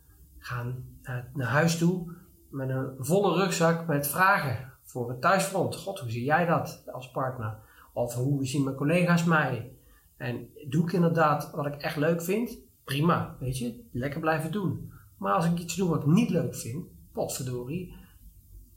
Gaan 0.44 0.84
naar, 1.32 1.46
huis 1.46 1.78
toe 1.78 2.12
met 2.50 2.68
een 2.68 2.94
volle 2.98 3.34
rugzak 3.34 3.86
met 3.86 4.08
vragen 4.08 4.72
voor 4.82 5.08
het 5.08 5.20
thuisfront. 5.20 5.76
God, 5.76 5.98
hoe 5.98 6.10
zie 6.10 6.24
jij 6.24 6.46
dat 6.46 6.82
als 6.92 7.10
partner? 7.10 7.58
Of 7.92 8.14
hoe 8.14 8.46
zien 8.46 8.64
mijn 8.64 8.76
collega's 8.76 9.24
mij? 9.24 9.72
En 10.16 10.48
doe 10.68 10.84
ik 10.84 10.92
inderdaad 10.92 11.50
wat 11.50 11.66
ik 11.66 11.74
echt 11.74 11.96
leuk 11.96 12.22
vind? 12.22 12.58
Prima, 12.84 13.36
weet 13.40 13.58
je, 13.58 13.84
lekker 13.92 14.20
blijven 14.20 14.52
doen. 14.52 14.92
Maar 15.18 15.32
als 15.32 15.46
ik 15.46 15.58
iets 15.58 15.76
doe 15.76 15.88
wat 15.88 16.00
ik 16.00 16.06
niet 16.06 16.30
leuk 16.30 16.54
vind, 16.54 16.86
potverdorie, 17.12 17.94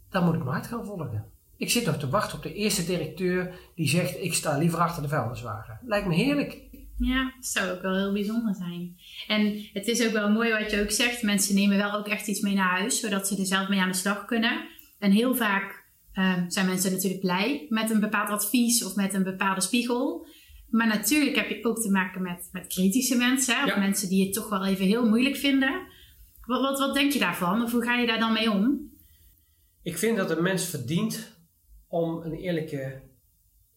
dan 0.10 0.24
moet 0.24 0.34
ik 0.34 0.44
mijn 0.44 0.54
hart 0.54 0.68
gaan 0.68 0.86
volgen. 0.86 1.32
Ik 1.58 1.70
zit 1.70 1.86
nog 1.86 1.98
te 1.98 2.10
wachten 2.10 2.38
op 2.38 2.44
de 2.44 2.54
eerste 2.54 2.86
directeur 2.86 3.60
die 3.76 3.88
zegt: 3.88 4.24
Ik 4.24 4.34
sta 4.34 4.58
liever 4.58 4.80
achter 4.80 5.02
de 5.02 5.10
vuilniswagen. 5.10 5.80
Lijkt 5.84 6.08
me 6.08 6.16
heerlijk. 6.16 6.68
Ja, 7.00 7.34
dat 7.36 7.46
zou 7.46 7.72
ook 7.72 7.82
wel 7.82 7.96
heel 7.96 8.14
bijzonder 8.14 8.56
zijn. 8.56 8.96
En 9.28 9.70
het 9.74 9.88
is 9.88 10.06
ook 10.06 10.12
wel 10.12 10.32
mooi 10.32 10.52
wat 10.52 10.72
je 10.72 10.82
ook 10.82 10.92
zegt. 10.92 11.22
Mensen 11.22 11.56
nemen 11.56 11.78
wel 11.78 11.94
ook 11.94 12.08
echt 12.08 12.28
iets 12.28 12.42
mee 12.42 12.54
naar 12.54 12.80
huis, 12.80 13.00
zodat 13.00 13.28
ze 13.28 13.38
er 13.38 13.46
zelf 13.46 13.68
mee 13.68 13.80
aan 13.80 13.92
de 13.92 13.98
slag 13.98 14.26
kunnen. 14.26 14.68
En 15.00 15.12
heel 15.12 15.36
vaak 15.36 15.86
um, 16.14 16.50
zijn 16.50 16.66
mensen 16.66 16.92
natuurlijk 16.92 17.22
blij 17.22 17.66
met 17.70 17.90
een 17.90 18.00
bepaald 18.00 18.30
advies 18.30 18.84
of 18.84 18.96
met 18.96 19.14
een 19.14 19.24
bepaalde 19.24 19.62
spiegel. 19.62 20.28
Maar 20.70 20.88
natuurlijk 20.88 21.36
heb 21.36 21.50
je 21.50 21.66
ook 21.66 21.82
te 21.82 21.92
maken 21.92 22.22
met, 22.22 22.50
met 22.52 22.68
kritische 22.68 23.18
mensen, 23.18 23.64
of 23.64 23.78
mensen 23.78 24.10
die 24.10 24.26
het 24.26 24.34
toch 24.34 24.50
wel 24.50 24.66
even 24.66 24.86
heel 24.86 25.10
moeilijk 25.10 25.36
vinden. 25.36 25.88
Wat, 26.46 26.62
wat, 26.62 26.80
wat 26.80 26.94
denk 26.94 27.12
je 27.12 27.20
daarvan? 27.20 27.62
Of 27.62 27.72
hoe 27.72 27.84
ga 27.84 27.96
je 27.96 28.08
daar 28.08 28.20
dan 28.20 28.34
mee 28.34 28.52
om? 28.52 28.92
Ik 29.82 29.98
vind 29.98 30.18
dat 30.18 30.32
een 30.32 30.44
mens 30.44 30.66
verdient 30.66 31.38
om 31.88 32.22
een 32.22 32.34
eerlijke 32.34 33.02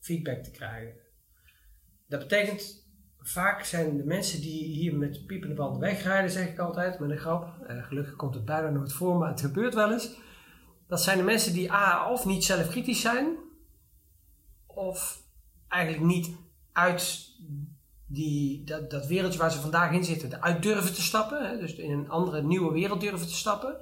feedback 0.00 0.42
te 0.42 0.50
krijgen. 0.50 0.94
Dat 2.08 2.20
betekent, 2.20 2.89
vaak 3.22 3.64
zijn 3.64 3.96
de 3.96 4.04
mensen 4.04 4.40
die 4.40 4.64
hier 4.64 4.94
met 4.94 5.26
piepende 5.26 5.54
banden 5.54 5.80
wegrijden, 5.80 6.30
zeg 6.30 6.48
ik 6.48 6.58
altijd 6.58 6.98
met 6.98 7.10
een 7.10 7.18
grap. 7.18 7.54
Uh, 7.70 7.84
gelukkig 7.84 8.16
komt 8.16 8.34
het 8.34 8.44
bijna 8.44 8.68
nooit 8.68 8.92
voor, 8.92 9.16
maar 9.16 9.30
het 9.30 9.40
gebeurt 9.40 9.74
wel 9.74 9.92
eens. 9.92 10.10
Dat 10.86 11.02
zijn 11.02 11.18
de 11.18 11.24
mensen 11.24 11.52
die 11.52 11.72
A, 11.72 12.10
of 12.10 12.24
niet 12.24 12.44
zelfkritisch 12.44 13.00
zijn, 13.00 13.36
of 14.66 15.22
eigenlijk 15.68 16.04
niet 16.04 16.30
uit 16.72 17.28
die, 18.06 18.64
dat, 18.64 18.90
dat 18.90 19.06
wereldje 19.06 19.38
waar 19.38 19.52
ze 19.52 19.60
vandaag 19.60 19.92
in 19.92 20.04
zitten, 20.04 20.42
uit 20.42 20.62
durven 20.62 20.94
te 20.94 21.02
stappen. 21.02 21.48
Hè? 21.48 21.58
Dus 21.58 21.74
in 21.74 21.90
een 21.90 22.10
andere, 22.10 22.42
nieuwe 22.42 22.72
wereld 22.72 23.00
durven 23.00 23.26
te 23.26 23.34
stappen. 23.34 23.76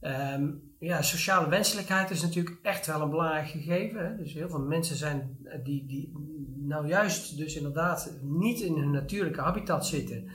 Ehm, 0.00 0.50
ja, 0.78 1.02
sociale 1.02 1.48
wenselijkheid 1.48 2.10
is 2.10 2.22
natuurlijk 2.22 2.58
echt 2.62 2.86
wel 2.86 3.00
een 3.00 3.10
belangrijk 3.10 3.48
gegeven. 3.48 4.06
Hè? 4.06 4.16
Dus 4.16 4.32
heel 4.32 4.48
veel 4.48 4.60
mensen 4.60 4.96
zijn 4.96 5.38
die, 5.62 5.86
die 5.86 6.12
nou 6.56 6.86
juist 6.86 7.36
dus 7.36 7.56
inderdaad 7.56 8.18
niet 8.22 8.60
in 8.60 8.76
hun 8.76 8.90
natuurlijke 8.90 9.40
habitat 9.40 9.86
zitten, 9.86 10.30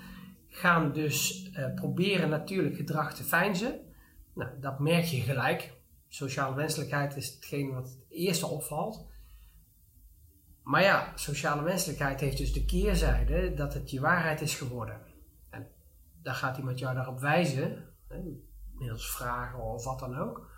gaan 0.50 0.94
dus 0.94 1.50
uh, 1.58 1.74
proberen 1.74 2.30
natuurlijk 2.30 2.76
gedrag 2.76 3.16
te 3.16 3.24
fijnzen. 3.24 3.80
Nou, 4.34 4.50
dat 4.60 4.80
merk 4.80 5.04
je 5.04 5.22
gelijk. 5.22 5.74
Sociale 6.08 6.56
wenselijkheid 6.56 7.16
is 7.16 7.34
hetgeen 7.34 7.74
wat 7.74 7.84
het 7.84 8.06
eerste 8.10 8.48
opvalt. 8.48 9.08
Maar 10.64 10.82
ja, 10.82 11.12
sociale 11.16 11.64
wenselijkheid 11.64 12.20
heeft 12.20 12.38
dus 12.38 12.54
de 12.54 12.66
keerzijde 12.66 13.54
dat 13.54 13.74
het 13.74 13.92
je 13.92 14.00
waarheid 14.00 14.42
is 14.42 14.56
geworden. 14.56 15.02
En 15.50 15.68
daar 16.22 16.36
gaat 16.36 16.58
iemand 16.58 16.80
jou 16.80 16.96
daarop 16.96 17.20
wijzen, 17.20 17.86
hè, 18.08 18.18
vragen 18.92 19.60
of 19.60 19.86
wat 19.86 20.00
dan 20.00 20.20
ook. 20.20 20.52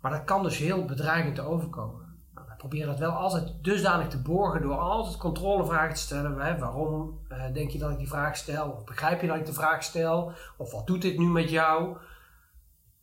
Maar 0.00 0.10
dat 0.10 0.24
kan 0.24 0.42
dus 0.42 0.56
heel 0.56 0.84
bedreigend 0.84 1.40
overkomen. 1.40 2.18
Nou, 2.34 2.46
proberen 2.56 2.86
dat 2.86 2.98
wel 2.98 3.10
altijd 3.10 3.52
dusdanig 3.62 4.08
te 4.08 4.22
borgen 4.22 4.62
door 4.62 4.76
altijd 4.76 5.16
controlevragen 5.16 5.94
te 5.94 6.00
stellen. 6.00 6.58
Waarom 6.58 7.20
uh, 7.28 7.52
denk 7.52 7.70
je 7.70 7.78
dat 7.78 7.90
ik 7.90 7.98
die 7.98 8.08
vraag 8.08 8.36
stel? 8.36 8.70
Of 8.70 8.84
begrijp 8.84 9.20
je 9.20 9.26
dat 9.26 9.36
ik 9.36 9.46
de 9.46 9.52
vraag 9.52 9.82
stel? 9.82 10.32
Of 10.56 10.72
wat 10.72 10.86
doet 10.86 11.02
dit 11.02 11.18
nu 11.18 11.26
met 11.26 11.50
jou? 11.50 11.96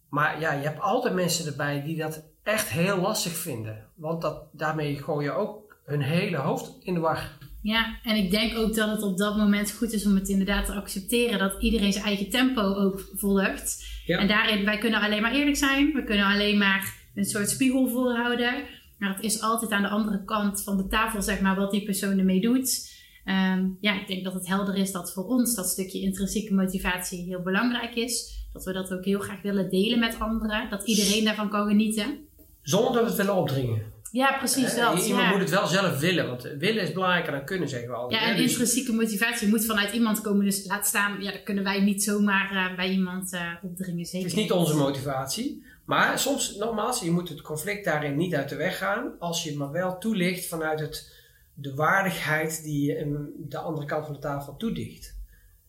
Maar 0.09 0.39
ja, 0.39 0.51
je 0.51 0.63
hebt 0.63 0.81
altijd 0.81 1.13
mensen 1.13 1.45
erbij 1.45 1.83
die 1.83 1.97
dat 1.97 2.23
echt 2.43 2.67
heel 2.67 2.97
lastig 2.97 3.31
vinden. 3.31 3.85
Want 3.95 4.21
dat, 4.21 4.43
daarmee 4.51 5.03
gooi 5.03 5.25
je 5.25 5.31
ook 5.31 5.75
hun 5.83 6.01
hele 6.01 6.37
hoofd 6.37 6.77
in 6.79 6.93
de 6.93 6.99
war. 6.99 7.37
Ja, 7.67 7.99
en 8.03 8.15
ik 8.15 8.31
denk 8.31 8.57
ook 8.57 8.75
dat 8.75 8.89
het 8.89 9.03
op 9.03 9.17
dat 9.17 9.37
moment 9.37 9.71
goed 9.71 9.93
is 9.93 10.05
om 10.05 10.15
het 10.15 10.29
inderdaad 10.29 10.65
te 10.65 10.73
accepteren 10.73 11.39
dat 11.39 11.61
iedereen 11.61 11.93
zijn 11.93 12.05
eigen 12.05 12.29
tempo 12.29 12.61
ook 12.61 13.09
volgt. 13.15 13.85
Ja. 14.05 14.19
En 14.19 14.27
daarin, 14.27 14.65
wij 14.65 14.77
kunnen 14.77 15.01
alleen 15.01 15.21
maar 15.21 15.33
eerlijk 15.33 15.57
zijn, 15.57 15.93
we 15.93 16.03
kunnen 16.03 16.25
alleen 16.25 16.57
maar 16.57 16.93
een 17.15 17.25
soort 17.25 17.49
spiegel 17.49 17.87
voorhouden. 17.87 18.53
Maar 18.97 19.15
het 19.15 19.23
is 19.23 19.41
altijd 19.41 19.71
aan 19.71 19.81
de 19.81 19.87
andere 19.87 20.23
kant 20.23 20.63
van 20.63 20.77
de 20.77 20.87
tafel, 20.87 21.21
zeg 21.21 21.41
maar, 21.41 21.55
wat 21.55 21.71
die 21.71 21.83
persoon 21.83 22.17
ermee 22.17 22.41
doet. 22.41 22.95
Um, 23.25 23.77
ja, 23.81 24.01
ik 24.01 24.07
denk 24.07 24.23
dat 24.23 24.33
het 24.33 24.47
helder 24.47 24.75
is 24.75 24.91
dat 24.91 25.13
voor 25.13 25.25
ons 25.25 25.55
dat 25.55 25.67
stukje 25.67 26.01
intrinsieke 26.01 26.53
motivatie 26.53 27.23
heel 27.23 27.41
belangrijk 27.41 27.95
is. 27.95 28.45
Dat 28.53 28.63
we 28.63 28.73
dat 28.73 28.93
ook 28.93 29.05
heel 29.05 29.19
graag 29.19 29.41
willen 29.41 29.69
delen 29.69 29.99
met 29.99 30.19
anderen. 30.19 30.69
Dat 30.69 30.87
iedereen 30.87 31.23
daarvan 31.23 31.49
kan 31.49 31.67
genieten. 31.67 32.17
Zonder 32.61 32.93
dat 32.93 33.01
we 33.01 33.07
het 33.07 33.17
willen 33.17 33.35
opdringen. 33.35 33.81
Ja, 34.17 34.37
precies 34.37 34.75
dat. 34.75 35.05
Iemand 35.05 35.29
moet 35.29 35.39
het 35.39 35.49
wel 35.49 35.67
zelf 35.67 35.99
willen, 35.99 36.27
want 36.27 36.41
willen 36.41 36.83
is 36.83 36.91
belangrijker 36.91 37.31
dan 37.31 37.45
kunnen, 37.45 37.69
zeggen 37.69 37.89
we 37.89 37.95
altijd. 37.95 38.21
Ja, 38.21 38.27
en 38.27 38.37
dus- 38.37 38.49
intrinsieke 38.49 38.93
motivatie 38.93 39.47
moet 39.47 39.65
vanuit 39.65 39.93
iemand 39.93 40.21
komen. 40.21 40.45
Dus 40.45 40.65
laat 40.65 40.87
staan, 40.87 41.21
ja, 41.21 41.31
dat 41.31 41.43
kunnen 41.43 41.63
wij 41.63 41.81
niet 41.81 42.03
zomaar 42.03 42.53
uh, 42.53 42.75
bij 42.75 42.89
iemand 42.89 43.33
uh, 43.33 43.41
opdringen. 43.61 44.05
Zeker. 44.05 44.27
Het 44.27 44.37
is 44.37 44.41
niet 44.41 44.51
onze 44.51 44.75
motivatie. 44.75 45.63
Maar 45.85 46.19
soms, 46.19 46.55
nogmaals, 46.55 46.99
je 46.99 47.11
moet 47.11 47.29
het 47.29 47.41
conflict 47.41 47.85
daarin 47.85 48.17
niet 48.17 48.35
uit 48.35 48.49
de 48.49 48.55
weg 48.55 48.77
gaan. 48.77 49.11
Als 49.19 49.43
je 49.43 49.57
maar 49.57 49.71
wel 49.71 49.97
toelicht 49.97 50.45
vanuit 50.45 50.79
het, 50.79 51.13
de 51.53 51.73
waardigheid 51.75 52.63
die 52.63 52.85
je 52.85 53.33
de 53.37 53.57
andere 53.57 53.87
kant 53.87 54.05
van 54.05 54.13
de 54.13 54.19
tafel 54.19 54.57
toedicht. 54.57 55.16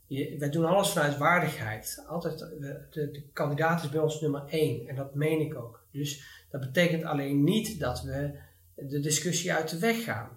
Je, 0.09 0.39
wij 0.39 0.51
doen 0.51 0.65
alles 0.65 0.91
vanuit 0.91 1.17
waardigheid. 1.17 2.05
Altijd, 2.07 2.39
de, 2.39 2.87
de, 2.91 3.11
de 3.11 3.23
kandidaat 3.33 3.83
is 3.83 3.91
bij 3.91 4.01
ons 4.01 4.21
nummer 4.21 4.43
één. 4.49 4.89
En 4.89 4.97
dat 4.97 5.15
meen 5.15 5.41
ik 5.41 5.55
ook. 5.55 5.85
Dus 5.93 6.45
dat 6.51 6.61
betekent 6.61 7.05
alleen 7.05 7.45
niet 7.45 7.81
dat 7.81 8.03
we 8.03 8.39
de 8.75 9.01
discussie 9.01 9.53
uit 9.53 9.71
de 9.71 9.79
weg 9.79 10.05
gaan. 10.05 10.31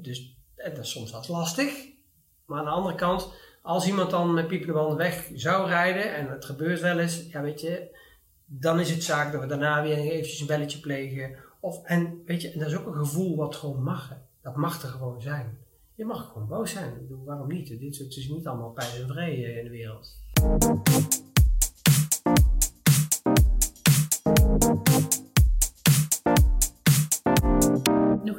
dus 0.00 0.36
en 0.62 0.74
dat 0.74 0.84
is 0.84 0.90
soms 0.90 1.10
wat 1.10 1.28
lastig. 1.28 1.88
Maar 2.46 2.58
aan 2.58 2.64
de 2.64 2.70
andere 2.70 2.94
kant, 2.94 3.32
als 3.62 3.86
iemand 3.86 4.10
dan 4.10 4.34
met 4.34 4.46
piepende 4.46 4.72
banden 4.72 4.96
weg 4.96 5.30
zou 5.34 5.68
rijden, 5.68 6.14
en 6.14 6.30
het 6.30 6.44
gebeurt 6.44 6.80
wel 6.80 6.98
eens, 6.98 7.26
ja 7.30 7.42
weet 7.42 7.60
je, 7.60 7.96
dan 8.44 8.80
is 8.80 8.90
het 8.90 9.02
zaak 9.02 9.32
dat 9.32 9.40
we 9.40 9.46
daarna 9.46 9.82
weer 9.82 9.96
eventjes 9.96 10.40
een 10.40 10.46
belletje 10.46 10.80
plegen. 10.80 11.36
Of, 11.60 11.84
en 11.84 12.22
weet 12.24 12.42
je, 12.42 12.50
en 12.50 12.58
dat 12.58 12.68
is 12.68 12.76
ook 12.76 12.86
een 12.86 13.04
gevoel 13.04 13.36
wat 13.36 13.56
gewoon 13.56 13.82
mag. 13.82 14.16
Dat 14.42 14.56
mag 14.56 14.82
er 14.82 14.88
gewoon 14.88 15.20
zijn. 15.20 15.58
Je 16.02 16.08
mag 16.08 16.32
gewoon 16.32 16.48
boos 16.48 16.72
zijn. 16.72 16.92
Waarom 17.24 17.48
niet? 17.48 17.68
Dit 17.80 18.16
is 18.16 18.28
niet 18.28 18.46
allemaal 18.46 18.70
pijn 18.70 19.02
en 19.02 19.08
vrede 19.08 19.58
in 19.58 19.64
de 19.64 19.70
wereld. 19.70 20.20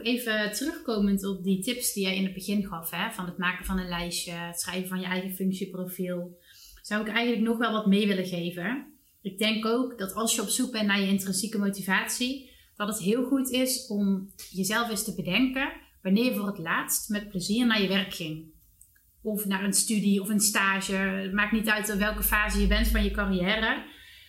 even 0.03 0.51
terugkomend 0.51 1.25
op 1.25 1.43
die 1.43 1.63
tips 1.63 1.93
die 1.93 2.03
jij 2.03 2.15
in 2.15 2.23
het 2.23 2.33
begin 2.33 2.65
gaf, 2.65 2.91
hè, 2.91 3.11
van 3.11 3.25
het 3.25 3.37
maken 3.37 3.65
van 3.65 3.79
een 3.79 3.87
lijstje, 3.87 4.31
het 4.31 4.59
schrijven 4.59 4.89
van 4.89 4.99
je 4.99 5.05
eigen 5.05 5.35
functieprofiel, 5.35 6.37
zou 6.81 7.01
ik 7.01 7.07
eigenlijk 7.07 7.47
nog 7.47 7.57
wel 7.57 7.71
wat 7.71 7.85
mee 7.85 8.07
willen 8.07 8.25
geven. 8.25 8.93
Ik 9.21 9.37
denk 9.37 9.65
ook 9.65 9.97
dat 9.97 10.13
als 10.13 10.35
je 10.35 10.41
op 10.41 10.47
zoek 10.47 10.71
bent 10.71 10.87
naar 10.87 11.01
je 11.01 11.07
intrinsieke 11.07 11.57
motivatie, 11.57 12.49
dat 12.75 12.87
het 12.87 12.99
heel 12.99 13.23
goed 13.23 13.49
is 13.49 13.87
om 13.87 14.29
jezelf 14.51 14.89
eens 14.89 15.03
te 15.03 15.15
bedenken 15.15 15.82
wanneer 16.03 16.23
je 16.23 16.35
voor 16.35 16.47
het 16.47 16.57
laatst 16.57 17.09
met 17.09 17.29
plezier 17.29 17.65
naar 17.65 17.81
je 17.81 17.87
werk 17.87 18.13
ging. 18.13 18.51
Of 19.21 19.45
naar 19.45 19.63
een 19.63 19.73
studie 19.73 20.21
of 20.21 20.29
een 20.29 20.39
stage. 20.39 20.95
Het 20.95 21.33
maakt 21.33 21.51
niet 21.51 21.69
uit 21.69 21.97
welke 21.97 22.23
fase 22.23 22.61
je 22.61 22.67
bent 22.67 22.87
van 22.87 23.03
je 23.03 23.11
carrière. 23.11 23.85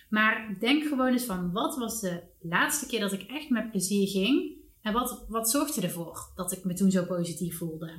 Maar 0.09 0.55
denk 0.59 0.83
gewoon 0.83 1.11
eens 1.11 1.25
van 1.25 1.51
wat 1.51 1.77
was 1.77 2.01
de 2.01 2.23
laatste 2.41 2.85
keer 2.85 2.99
dat 2.99 3.13
ik 3.13 3.21
echt 3.21 3.49
met 3.49 3.71
plezier 3.71 4.07
ging 4.07 4.51
en 4.81 4.93
wat, 4.93 5.25
wat 5.27 5.49
zorgde 5.49 5.81
ervoor 5.81 6.31
dat 6.35 6.51
ik 6.51 6.63
me 6.63 6.73
toen 6.73 6.91
zo 6.91 7.03
positief 7.03 7.57
voelde? 7.57 7.91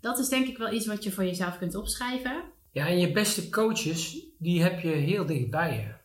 Dat 0.00 0.18
is 0.18 0.28
denk 0.28 0.46
ik 0.46 0.58
wel 0.58 0.72
iets 0.72 0.86
wat 0.86 1.04
je 1.04 1.12
voor 1.12 1.24
jezelf 1.24 1.58
kunt 1.58 1.74
opschrijven. 1.74 2.42
Ja, 2.72 2.86
en 2.86 2.98
je 2.98 3.12
beste 3.12 3.48
coaches, 3.48 4.26
die 4.38 4.62
heb 4.62 4.80
je 4.80 4.88
heel 4.88 5.26
dichtbij 5.26 5.74
je. 5.74 5.97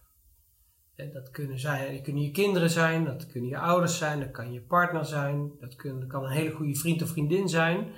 Dat 0.96 1.32
kunnen, 1.32 1.60
zijn, 1.60 1.94
dat 1.94 2.02
kunnen 2.02 2.22
je 2.22 2.32
kinderen 2.32 2.70
zijn, 2.70 3.06
dat 3.06 3.28
kunnen 3.28 3.50
je 3.50 3.58
ouders 3.58 3.98
zijn, 3.98 4.20
dat 4.20 4.32
kan 4.32 4.52
je 4.52 4.62
partner 4.62 5.06
zijn, 5.06 5.52
dat, 5.60 5.76
kan 6.08 6.24
een 6.24 6.32
hele 6.32 6.52
goede 6.52 6.76
vriend 6.76 7.02
of 7.02 7.10
vriendin 7.10 7.50
zijn. 7.50 7.92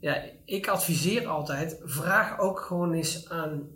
Ja, 0.00 0.22
ik 0.44 0.68
adviseer 0.68 1.26
altijd, 1.26 1.80
vraag 1.84 2.38
ook 2.38 2.60
gewoon 2.60 2.92
eens 2.92 3.28
aan 3.28 3.68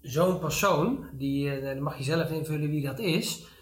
zo'n 0.00 0.38
persoon, 0.38 1.08
die, 1.12 1.50
eh, 1.50 1.64
dan 1.64 1.82
mag 1.82 1.98
je 1.98 2.04
zelf 2.04 2.30
invullen 2.30 2.70
wie 2.70 2.86
dat 2.86 2.98
is, 2.98 3.52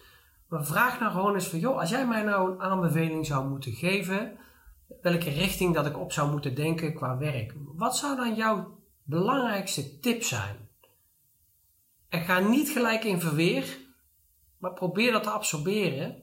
Maar 0.47 0.65
vraag 0.65 0.99
nou 0.99 1.11
gewoon 1.11 1.33
eens 1.33 1.47
van, 1.47 1.59
joh, 1.59 1.79
als 1.79 1.89
jij 1.89 2.07
mij 2.07 2.23
nou 2.23 2.51
een 2.51 2.61
aanbeveling 2.61 3.25
zou 3.25 3.49
moeten 3.49 3.71
geven, 3.71 4.37
welke 5.01 5.29
richting 5.29 5.73
dat 5.73 5.85
ik 5.85 5.97
op 5.99 6.11
zou 6.11 6.31
moeten 6.31 6.55
denken 6.55 6.93
qua 6.93 7.17
werk. 7.17 7.53
Wat 7.75 7.97
zou 7.97 8.15
dan 8.15 8.35
jouw 8.35 8.79
belangrijkste 9.03 9.99
tip 9.99 10.23
zijn? 10.23 10.55
En 12.09 12.21
ga 12.21 12.39
niet 12.39 12.69
gelijk 12.69 13.03
in 13.03 13.19
verweer, 13.19 13.77
maar 14.63 14.73
probeer 14.73 15.11
dat 15.11 15.23
te 15.23 15.29
absorberen 15.29 16.15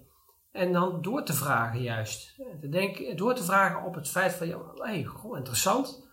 en 0.53 0.73
dan 0.73 1.03
door 1.03 1.25
te 1.25 1.33
vragen 1.33 1.83
juist. 1.83 2.35
Te 2.61 2.69
denken, 2.69 3.17
door 3.17 3.35
te 3.35 3.43
vragen 3.43 3.87
op 3.87 3.95
het 3.95 4.09
feit 4.09 4.33
van, 4.33 4.47
ja, 4.47 4.59
hey, 4.75 5.05
goh, 5.05 5.37
interessant, 5.37 6.07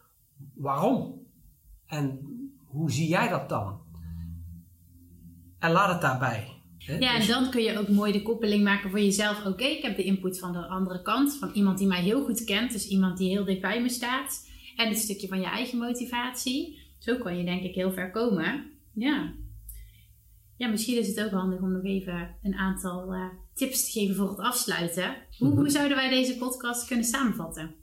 waarom? 0.55 1.25
En 1.85 2.19
hoe 2.65 2.91
zie 2.91 3.07
jij 3.07 3.29
dat 3.29 3.49
dan? 3.49 3.81
En 5.59 5.71
laat 5.71 5.89
het 5.91 6.01
daarbij. 6.01 6.61
Ja, 6.77 7.13
en 7.13 7.19
dus- 7.19 7.27
dan 7.27 7.49
kun 7.49 7.61
je 7.61 7.79
ook 7.79 7.87
mooi 7.87 8.11
de 8.11 8.21
koppeling 8.21 8.63
maken 8.63 8.89
voor 8.89 8.99
jezelf. 8.99 9.45
Oké, 9.45 9.63
ik 9.63 9.81
heb 9.81 9.95
de 9.95 10.03
input 10.03 10.39
van 10.39 10.51
de 10.51 10.67
andere 10.67 11.01
kant, 11.01 11.37
van 11.37 11.51
iemand 11.53 11.77
die 11.77 11.87
mij 11.87 12.01
heel 12.01 12.23
goed 12.23 12.43
kent, 12.43 12.71
dus 12.71 12.87
iemand 12.87 13.17
die 13.17 13.29
heel 13.29 13.45
dicht 13.45 13.61
bij 13.61 13.81
me 13.81 13.89
staat. 13.89 14.49
En 14.75 14.87
het 14.87 14.97
stukje 14.97 15.27
van 15.27 15.39
je 15.39 15.45
eigen 15.45 15.77
motivatie. 15.77 16.79
Zo 16.97 17.17
kan 17.17 17.37
je 17.37 17.45
denk 17.45 17.63
ik 17.63 17.75
heel 17.75 17.91
ver 17.91 18.11
komen. 18.11 18.71
Ja. 18.93 19.33
Ja, 20.57 20.67
misschien 20.67 20.97
is 20.97 21.07
het 21.07 21.25
ook 21.25 21.31
handig 21.31 21.59
om 21.59 21.71
nog 21.71 21.83
even 21.83 22.35
een 22.41 22.55
aantal 22.55 23.13
uh, 23.13 23.25
tips 23.53 23.85
te 23.85 23.99
geven 23.99 24.15
voor 24.15 24.29
het 24.29 24.39
afsluiten. 24.39 25.15
Hoe, 25.37 25.55
hoe 25.55 25.69
zouden 25.69 25.97
wij 25.97 26.09
deze 26.09 26.37
podcast 26.37 26.87
kunnen 26.87 27.05
samenvatten? 27.05 27.75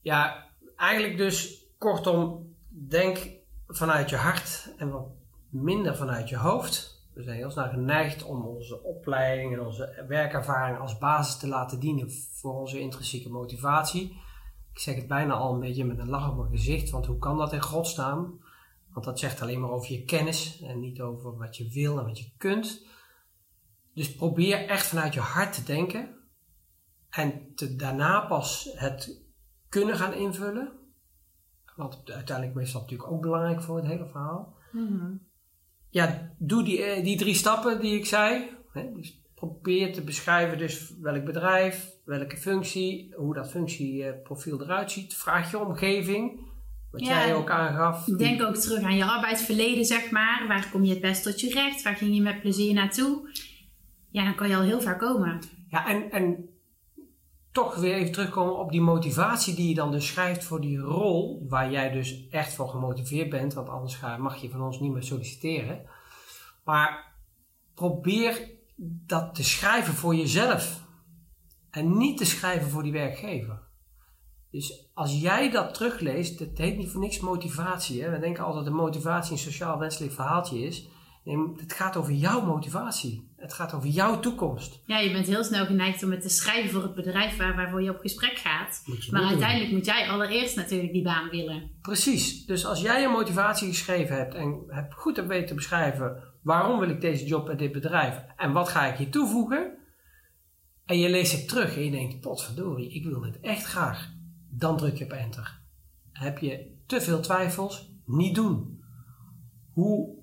Ja, 0.00 0.46
eigenlijk 0.76 1.16
dus 1.16 1.64
kortom, 1.78 2.54
denk 2.68 3.30
vanuit 3.66 4.10
je 4.10 4.16
hart 4.16 4.74
en 4.76 4.90
wat 4.90 5.06
minder 5.48 5.96
vanuit 5.96 6.28
je 6.28 6.36
hoofd. 6.36 6.98
We 7.14 7.22
zijn 7.22 7.36
heel 7.36 7.50
snel 7.50 7.68
geneigd 7.68 8.24
om 8.24 8.44
onze 8.44 8.82
opleiding 8.82 9.52
en 9.52 9.66
onze 9.66 10.04
werkervaring 10.08 10.78
als 10.78 10.98
basis 10.98 11.36
te 11.36 11.48
laten 11.48 11.80
dienen 11.80 12.10
voor 12.10 12.60
onze 12.60 12.80
intrinsieke 12.80 13.30
motivatie. 13.30 14.16
Ik 14.72 14.78
zeg 14.78 14.94
het 14.94 15.08
bijna 15.08 15.34
al 15.34 15.52
een 15.52 15.60
beetje 15.60 15.84
met 15.84 15.98
een 15.98 16.08
lach 16.08 16.30
op 16.30 16.36
mijn 16.36 16.50
gezicht, 16.50 16.90
want 16.90 17.06
hoe 17.06 17.18
kan 17.18 17.38
dat 17.38 17.52
in 17.52 17.62
godsnaam? 17.62 18.40
Want 18.92 19.04
dat 19.04 19.18
zegt 19.18 19.40
alleen 19.40 19.60
maar 19.60 19.70
over 19.70 19.92
je 19.92 20.04
kennis 20.04 20.60
en 20.62 20.80
niet 20.80 21.00
over 21.00 21.36
wat 21.36 21.56
je 21.56 21.70
wil 21.72 21.98
en 21.98 22.04
wat 22.04 22.18
je 22.18 22.32
kunt. 22.36 22.86
Dus 23.94 24.14
probeer 24.14 24.66
echt 24.66 24.86
vanuit 24.86 25.14
je 25.14 25.20
hart 25.20 25.52
te 25.52 25.64
denken 25.64 26.14
en 27.10 27.54
te, 27.54 27.76
daarna 27.76 28.20
pas 28.20 28.70
het 28.74 29.24
kunnen 29.68 29.96
gaan 29.96 30.14
invullen. 30.14 30.72
Want 31.76 32.10
uiteindelijk 32.10 32.58
is 32.58 32.72
dat 32.72 32.82
natuurlijk 32.82 33.10
ook 33.10 33.20
belangrijk 33.20 33.62
voor 33.62 33.76
het 33.76 33.86
hele 33.86 34.06
verhaal. 34.06 34.56
Mm 34.72 35.28
ja, 35.90 36.32
doe 36.38 36.64
die, 36.64 36.82
eh, 36.82 37.04
die 37.04 37.16
drie 37.16 37.34
stappen 37.34 37.80
die 37.80 37.94
ik 37.94 38.06
zei. 38.06 38.50
Hè? 38.72 38.92
Dus 38.92 39.20
probeer 39.34 39.92
te 39.92 40.02
beschrijven 40.02 40.58
dus 40.58 40.96
welk 41.00 41.24
bedrijf, 41.24 41.90
welke 42.04 42.36
functie, 42.36 43.14
hoe 43.14 43.34
dat 43.34 43.50
functieprofiel 43.50 44.62
eruit 44.62 44.90
ziet. 44.90 45.16
Vraag 45.16 45.50
je 45.50 45.58
omgeving, 45.58 46.49
wat 46.90 47.00
jij 47.00 47.34
ook 47.34 47.50
aangaf. 47.50 48.04
Denk 48.04 48.42
ook 48.42 48.56
terug 48.56 48.82
aan 48.82 48.96
je 48.96 49.04
arbeidsverleden, 49.04 49.84
zeg 49.84 50.10
maar. 50.10 50.44
Waar 50.48 50.68
kom 50.70 50.84
je 50.84 50.90
het 50.90 51.00
best 51.00 51.22
tot 51.22 51.40
je 51.40 51.52
recht? 51.52 51.82
Waar 51.82 51.96
ging 51.96 52.14
je 52.14 52.22
met 52.22 52.40
plezier 52.40 52.74
naartoe? 52.74 53.30
Ja, 54.10 54.24
dan 54.24 54.34
kan 54.34 54.48
je 54.48 54.56
al 54.56 54.62
heel 54.62 54.80
ver 54.80 54.96
komen. 54.96 55.40
Ja, 55.68 55.88
en, 55.88 56.10
en 56.10 56.48
toch 57.52 57.74
weer 57.74 57.94
even 57.94 58.12
terugkomen 58.12 58.58
op 58.58 58.70
die 58.70 58.80
motivatie 58.80 59.54
die 59.54 59.68
je 59.68 59.74
dan 59.74 59.90
dus 59.90 60.06
schrijft 60.06 60.44
voor 60.44 60.60
die 60.60 60.78
rol, 60.78 61.46
waar 61.48 61.70
jij 61.70 61.90
dus 61.90 62.28
echt 62.28 62.54
voor 62.54 62.68
gemotiveerd 62.68 63.30
bent, 63.30 63.54
want 63.54 63.68
anders 63.68 63.94
ga, 63.94 64.16
mag 64.16 64.36
je 64.36 64.50
van 64.50 64.62
ons 64.62 64.80
niet 64.80 64.92
meer 64.92 65.02
solliciteren. 65.02 65.88
Maar 66.64 67.14
probeer 67.74 68.50
dat 69.06 69.34
te 69.34 69.44
schrijven 69.44 69.94
voor 69.94 70.14
jezelf 70.14 70.82
en 71.70 71.96
niet 71.96 72.18
te 72.18 72.24
schrijven 72.24 72.70
voor 72.70 72.82
die 72.82 72.92
werkgever. 72.92 73.68
Dus 74.50 74.90
als 74.94 75.20
jij 75.20 75.50
dat 75.50 75.74
terugleest, 75.74 76.38
het 76.38 76.58
heet 76.58 76.76
niet 76.76 76.90
voor 76.90 77.00
niks 77.00 77.20
motivatie. 77.20 78.02
Hè? 78.02 78.10
We 78.10 78.18
denken 78.18 78.44
altijd 78.44 78.64
dat 78.64 78.74
motivatie 78.74 79.32
een 79.32 79.38
sociaal 79.38 79.78
wenselijk 79.78 80.12
verhaaltje 80.12 80.58
is. 80.58 80.88
Nee, 81.24 81.36
het 81.56 81.72
gaat 81.72 81.96
over 81.96 82.12
jouw 82.12 82.40
motivatie. 82.40 83.32
Het 83.36 83.52
gaat 83.52 83.74
over 83.74 83.88
jouw 83.88 84.20
toekomst. 84.20 84.82
Ja, 84.86 84.98
je 84.98 85.12
bent 85.12 85.26
heel 85.26 85.44
snel 85.44 85.66
geneigd 85.66 86.02
om 86.02 86.10
het 86.10 86.20
te 86.20 86.28
schrijven 86.28 86.70
voor 86.70 86.82
het 86.82 86.94
bedrijf 86.94 87.36
waar, 87.36 87.56
waarvoor 87.56 87.82
je 87.82 87.90
op 87.90 88.00
gesprek 88.00 88.38
gaat. 88.38 88.82
Maar 89.10 89.22
uiteindelijk 89.22 89.72
moet 89.72 89.86
jij 89.86 90.08
allereerst 90.08 90.56
natuurlijk 90.56 90.92
die 90.92 91.02
baan 91.02 91.28
willen. 91.28 91.70
Precies. 91.82 92.46
Dus 92.46 92.66
als 92.66 92.80
jij 92.80 93.00
je 93.00 93.08
motivatie 93.08 93.68
geschreven 93.68 94.16
hebt 94.16 94.34
en 94.34 94.62
hebt 94.66 94.94
goed 94.94 95.16
hebt 95.16 95.28
weten 95.28 95.46
te 95.46 95.54
beschrijven 95.54 96.22
waarom 96.42 96.78
wil 96.78 96.88
ik 96.88 97.00
deze 97.00 97.24
job 97.24 97.46
bij 97.46 97.56
dit 97.56 97.72
bedrijf 97.72 98.24
en 98.36 98.52
wat 98.52 98.68
ga 98.68 98.86
ik 98.86 98.96
hier 98.96 99.10
toevoegen. 99.10 99.78
En 100.84 100.98
je 100.98 101.10
leest 101.10 101.32
het 101.32 101.48
terug 101.48 101.76
en 101.76 101.84
je 101.84 101.90
denkt, 101.90 102.20
potverdorie, 102.20 102.94
ik 102.94 103.04
wil 103.04 103.20
dit 103.20 103.40
echt 103.40 103.64
graag. 103.64 104.18
Dan 104.50 104.76
druk 104.76 104.96
je 104.96 105.04
op 105.04 105.10
enter. 105.10 105.60
Heb 106.12 106.38
je 106.38 106.76
te 106.86 107.00
veel 107.00 107.20
twijfels? 107.20 107.92
Niet 108.04 108.34
doen. 108.34 108.84
Hoe 109.72 110.18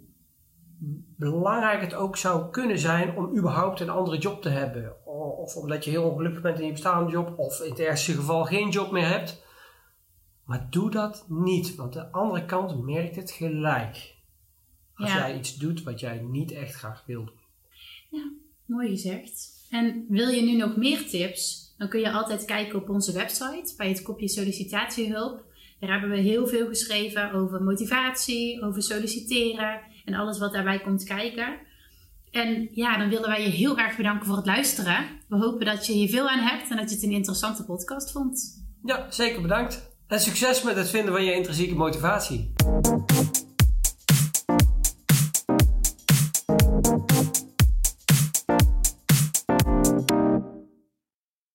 belangrijk 1.18 1.82
het 1.82 1.94
ook 1.94 2.18
zou 2.18 2.50
kunnen 2.50 2.80
zijn 2.80 3.18
om 3.18 3.38
überhaupt 3.38 3.80
een 3.80 3.90
andere 3.90 4.18
job 4.18 4.42
te 4.42 4.50
hebben. 4.50 5.06
Of 5.38 5.56
omdat 5.56 5.84
je 5.84 5.90
heel 5.90 6.10
ongelukkig 6.10 6.42
bent 6.42 6.60
in 6.60 6.66
je 6.66 6.72
bestaande 6.72 7.12
job, 7.12 7.40
of 7.40 7.62
in 7.62 7.70
het 7.70 7.80
ergste 7.80 8.13
geval 8.13 8.46
geen 8.46 8.70
job 8.70 8.92
meer 8.92 9.08
hebt. 9.08 9.46
Maar 10.44 10.68
doe 10.70 10.92
dat 10.92 11.26
niet, 11.28 11.76
want 11.76 11.94
de 11.94 12.12
andere 12.12 12.46
kant 12.46 12.84
merkt 12.84 13.16
het 13.16 13.32
gelijk. 13.32 14.16
Als 14.96 15.13
jij 15.13 15.38
iets 15.38 15.56
doet 15.58 15.84
wat 15.84 16.00
jij 16.00 16.20
niet 16.20 16.52
echt 16.52 16.76
graag 16.76 17.04
wil 17.06 17.26
doen. 17.26 17.40
Ja, 18.10 18.32
mooi 18.66 18.90
gezegd. 18.90 19.66
En 19.70 20.06
wil 20.10 20.28
je 20.28 20.42
nu 20.42 20.56
nog 20.56 20.76
meer 20.76 21.08
tips? 21.08 21.67
Dan 21.78 21.90
kun 21.90 22.00
je 22.00 22.12
altijd 22.12 22.46
kijken 22.46 22.80
op 22.80 22.90
onze 22.90 23.12
website 23.12 23.74
bij 23.78 23.90
het 23.90 24.02
kopje 24.02 24.28
sollicitatiehulp. 24.28 25.46
Daar 25.80 25.92
hebben 25.92 26.10
we 26.10 26.18
heel 26.18 26.48
veel 26.48 26.68
geschreven 26.68 27.32
over 27.32 27.63
motivatie, 27.63 28.63
over 28.63 28.82
solliciteren 28.84 29.82
en 30.06 30.13
alles 30.13 30.40
wat 30.40 30.54
daarbij 30.54 30.80
komt 30.80 31.04
kijken. 31.04 31.58
En 32.32 32.68
ja, 32.72 32.98
dan 32.98 33.10
willen 33.10 33.30
wij 33.30 33.44
je 33.44 33.50
heel 33.50 33.78
erg 33.78 33.98
bedanken 33.98 34.26
voor 34.26 34.36
het 34.36 34.46
luisteren. 34.46 35.06
We 35.28 35.36
hopen 35.36 35.66
dat 35.66 35.86
je 35.86 35.94
hier 35.94 36.10
veel 36.10 36.30
aan 36.30 36.40
hebt 36.40 36.70
en 36.70 36.78
dat 36.78 36.90
je 36.90 36.96
het 36.96 37.04
een 37.04 37.12
interessante 37.12 37.66
podcast 37.66 38.12
vond. 38.12 38.66
Ja, 38.84 39.12
zeker 39.12 39.42
bedankt. 39.42 39.96
En 40.08 40.20
succes 40.20 40.63
met 40.63 40.76
het 40.76 40.90
vinden 40.90 41.13
van 41.13 41.24
je 41.24 41.34
intrinsieke 41.34 41.76
motivatie. 41.76 42.54